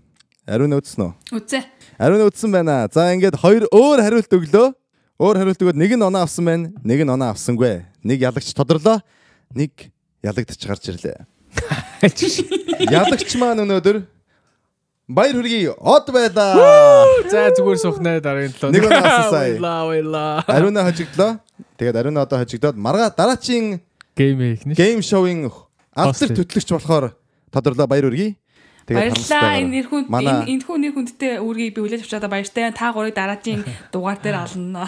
[0.43, 1.39] Ариун үзсэн үү?
[1.39, 1.63] Үзээ.
[1.95, 2.83] Ариун үзсэн байна.
[2.91, 4.75] За ингээд хоёр өөр хариулт өглөө.
[5.23, 6.67] Өөр хариулт өгөөд нэг нь оноо авсан байна.
[6.83, 7.87] Нэг нь оноо авсангүй.
[8.03, 8.99] Нэг ялагч тодорлоо.
[9.55, 9.87] Нэг
[10.19, 11.23] ялагдчих гарч ирлээ.
[12.91, 14.03] Ялагч маань өнөөдөр
[15.07, 15.79] баяр хүргэе.
[15.79, 16.59] Од байлаа.
[17.31, 18.75] За зүгээр сухнаа дараагийн талаа.
[18.75, 20.43] Нэг оноо авсан сая.
[20.59, 21.39] Ариуна хожигдлоо.
[21.79, 23.79] Тэгээд ариуна одоо хожигдоод маргаа дараачийн
[24.21, 24.73] Гейм хийх нь.
[24.77, 25.49] гейм шоуын
[25.97, 27.05] алдар төтлөгч болохоор
[27.49, 28.37] тодорлоо баяр хүргэе.
[28.87, 29.57] Баярлалаа.
[29.61, 32.69] Энэ нэр хүн Манай- энэ энэ хүн нэр хүндтэй үргийг би хүлээж авчаад баяртай.
[32.75, 34.85] Та гурыг дараагийн дугаар дээр ална.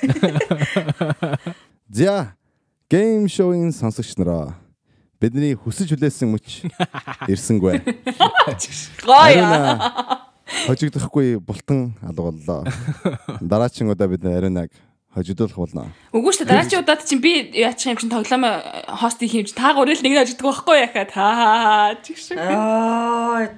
[1.90, 2.34] За
[2.90, 4.56] гейм шоуын сонсогч нараа
[5.20, 6.64] бидний хүсэж хүлээсэн мөч
[7.28, 7.80] ирсэнгүй.
[9.06, 9.76] Гоё.
[10.66, 12.64] Хожигдохгүй бултан алгууллаа.
[13.38, 14.70] Дараагийн удаа бид ариунаг
[15.14, 15.90] хожигдуулах болно.
[16.14, 16.54] Үгүй шүү дээ.
[16.54, 18.44] Дараагийн удаад чинь би яачих юм чинь тоглоом
[19.02, 21.26] хост хийх юм чинь та гурил нэг нь ажигддаг байхгүй яхаа та.
[22.06, 22.30] Чигш.
[22.38, 23.50] Аа.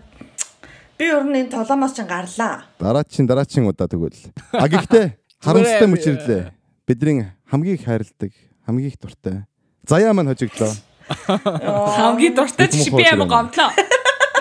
[0.96, 2.64] Би өөр нь энэ толомоос чинь гарлаа.
[2.80, 4.32] Дараагийн дараагийн удаа тэгвэл.
[4.56, 5.06] А гэхдээ
[5.44, 6.42] харамсалтай мөч ирлээ.
[6.88, 8.32] Бидний хамгийн их хайрладаг,
[8.64, 9.44] хамгийн их дуртай.
[9.84, 10.72] Заяа маань хожигдлоо.
[11.12, 13.70] Хамгийн дуртай Их чи муу би амар гомдлоо.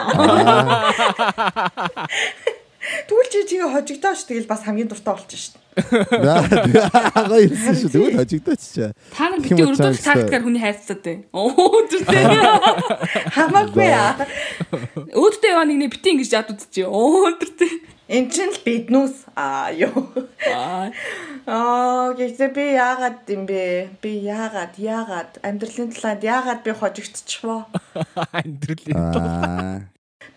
[3.08, 5.56] Тэгвэл чи чигээ хожигдоо ш тэгэл бас хамгийн дуртай болчих ш.
[5.72, 7.92] Аа ирсэн шүү.
[7.92, 8.92] Тэгвэл хожигдооч чаа.
[9.16, 11.18] Та нар бити цааш тактикаар хүний хайрцаад бай.
[11.32, 12.24] Оо зүртэй.
[13.36, 14.28] Хамаагүй аа.
[15.16, 16.92] Өөдтэй яваа нэг нэг бити ингэж яд үзчихээ.
[16.92, 17.72] Оо зүртэй.
[18.12, 20.12] Эн чинь л биднүүс аа юу.
[20.52, 20.92] Аа.
[22.12, 23.96] Гэхдээ би яагаад юм бэ?
[24.04, 27.72] Би яагаад яагаад амьдралын талаад яагаад би хожигдчихвоо?
[28.36, 29.00] Амьдралын.
[29.00, 29.88] Аа.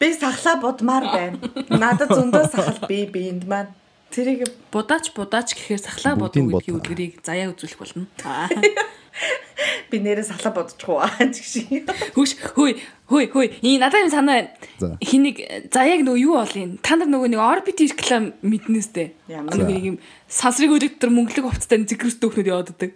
[0.04, 1.38] Би сахлаа будмаар байна.
[1.72, 3.72] Надад зөндөө сахал би биэнд маань.
[4.12, 8.04] Тэрийг Будаач будаач гэхээр сахлаа бодов гэдгийг үлгэрийг заяа үзүүлэх болно.
[9.90, 11.88] Би нэрээ сахлаа бодчих уу аа гэж.
[12.12, 12.76] Хөөш хөөе
[13.08, 13.48] хөөе хөөе.
[13.64, 14.92] Ий надад юм санаа За.
[14.92, 15.00] байна.
[15.00, 15.40] Хинийг
[15.72, 16.76] заяаг нөгөө юу бол юм?
[16.84, 19.14] Та нар нөгөө нэг орбит реклам мэднэстэй.
[19.30, 19.96] Нөгөө нэг юм
[20.28, 22.92] сансрыг өдөртөр мөнгөлөг хувцастай зэгрэс дөхнөд явааддаг.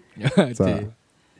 [0.58, 0.92] За.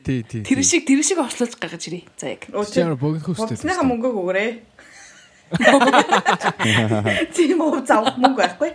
[0.07, 0.43] Тий, тий.
[0.47, 2.07] Тэр шиг тэр шиг ослуулж гаргаж ирээ.
[2.17, 2.49] Заяаг.
[2.49, 3.59] Чамаар богино хөстэй.
[3.61, 4.51] Хувцсныхаа мөнгөг өгөөрэй.
[7.37, 8.71] Тийм уу заавах мөнгө байхгүй.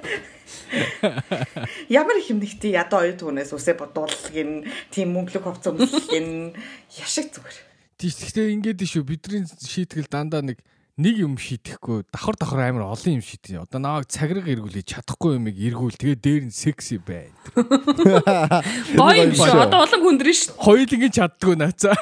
[1.90, 6.58] Ямар их юм нэгтэй ядуу оюу түүнээс үсээ бодуулах гин тийм мөнгөлөг хувцас өмсөх гин
[6.98, 7.58] яшиг зүгээр.
[8.02, 10.58] Тийш гэхдээ ингээд шүү бидний шийтгэл дандаа нэг
[10.94, 13.66] нэг юм шийдэхгүй давхар давхар амар олон юм шийдэх.
[13.66, 17.34] Одоо наваг цаграг эргүүлээ чадахгүй юмыг эргүүл тэгээ дээр нь секси байна.
[18.94, 19.58] Гоё юм шүү.
[19.58, 20.54] Одоо улам хүндрэн шүү.
[20.54, 21.98] Хоёул ингэ чаддгүй наацаа.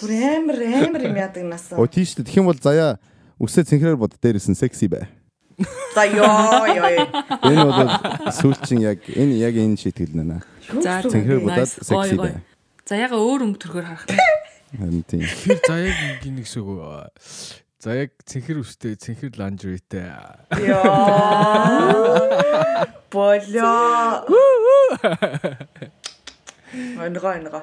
[0.00, 0.56] Бүр амар
[0.88, 1.68] амар юм яадаг нас.
[1.76, 2.24] Оо тийш үү.
[2.24, 2.96] Тэгэх юм бол заяа
[3.44, 5.04] үсээ цэнхрээр бод дээрсэн секси бай.
[5.94, 7.06] За ёо ёо.
[7.46, 7.86] Энэ бол
[8.34, 10.42] сүүлчин яг энэ яг энэ шийтгэл нэ.
[10.82, 11.78] За будаад nice.
[11.84, 12.42] секси бай.
[12.88, 14.02] За яга өөр өнгө төрхөөр харах.
[14.74, 15.22] Харин тийм.
[15.22, 16.82] Тэр заяаг гин гэсэн үг.
[16.82, 17.06] үү?
[17.78, 20.10] Заяаг цэнхэр үстэй, цэнхэр ланжритэй.
[20.56, 20.82] Ёо.
[23.12, 24.24] Болоо.
[26.74, 27.62] Энэга энэга.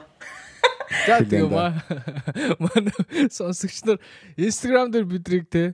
[1.08, 1.72] За Тийм тийм маа.
[2.60, 3.98] Манай сонсогч нар
[4.38, 5.74] Instagram дээр бидрийг те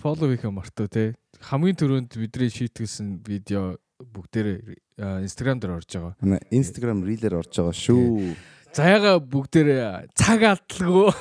[0.00, 1.14] фоллоу хийх мартаа те.
[1.44, 4.80] Хамгийн түрүүнд бидний шийтгэлсэн видео бүгдээрээ
[5.24, 6.14] Instagram дээр орж байгаа.
[6.24, 8.32] Манай Instagram reel-ээр орж байгаа шүү.
[8.74, 11.12] Заяага бүгдээрээ цаг алдалгүй.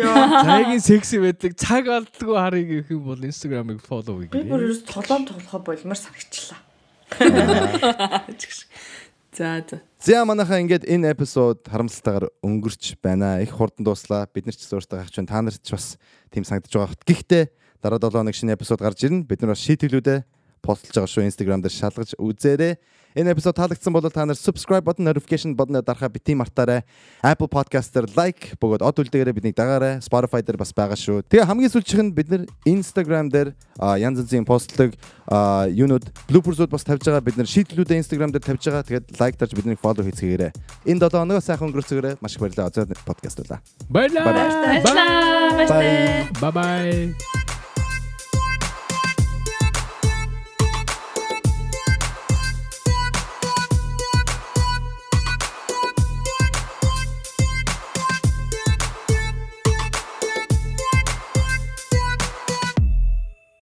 [0.00, 0.14] Ёо.
[0.46, 4.64] Заяагийн секси байдлыг цаг алдалгүй харъя гэх юм бол Instagram-ыг фоллоу Би бүр хийгээрэй.
[4.70, 6.60] ерөөс толон толгой болмоор санагчлаа.
[9.34, 9.82] За за.
[9.98, 13.42] За манайхаа ингээд энэ эпизод харамсалтайгаар өнгөрч байна.
[13.42, 14.30] Их хурдан дууслаа.
[14.30, 15.26] Бид нар ч өөртөө гахч байна.
[15.26, 15.98] Та нарт ч бас
[16.30, 17.02] тийм санагдаж байгаа хат.
[17.02, 17.44] Гэхдээ
[17.82, 19.26] дараа 7 хоног шинэ эпизод гарч ирнэ.
[19.26, 20.18] Бид нар бас шийтгэлүүдээ
[20.62, 21.26] постлж байгаа шүү.
[21.26, 22.78] Instagram дээр шалгаж үзээрэй.
[23.14, 26.82] Энэ эпизод таалагдсан бол та нар subscribe button, notification button-ыг дарахаа бити мартаарай.
[27.22, 30.02] Apple Podcast дээр like бөгөөд од үлдээгээрээ биднийг дагаарай.
[30.02, 31.22] Spotify дээр бас байгаа шүү.
[31.30, 33.54] Тэгээ хамгийн сүүлчийнх нь бид нар Instagram дээр
[34.02, 34.98] янз янзын постлог
[35.70, 37.22] юунууд bloopers-ууд бас тавьж байгаа.
[37.22, 38.82] Бид нар шийдлүүдээ Instagram дээр тавьж байгаа.
[38.82, 40.50] Тэгээд like дарж биднийг follow хийцгээгээрэй.
[40.90, 42.18] Энэ 7 хоногоо сайхан өнгөрцөөгээрэй.
[42.18, 42.74] Маш их баярлалаа.
[42.74, 43.62] Озоо подкаст болаа.
[43.86, 44.82] Баярлалаа.
[44.82, 45.54] Баярлалаа.
[45.54, 46.42] Баярлалаа.
[46.42, 47.43] Bye bye.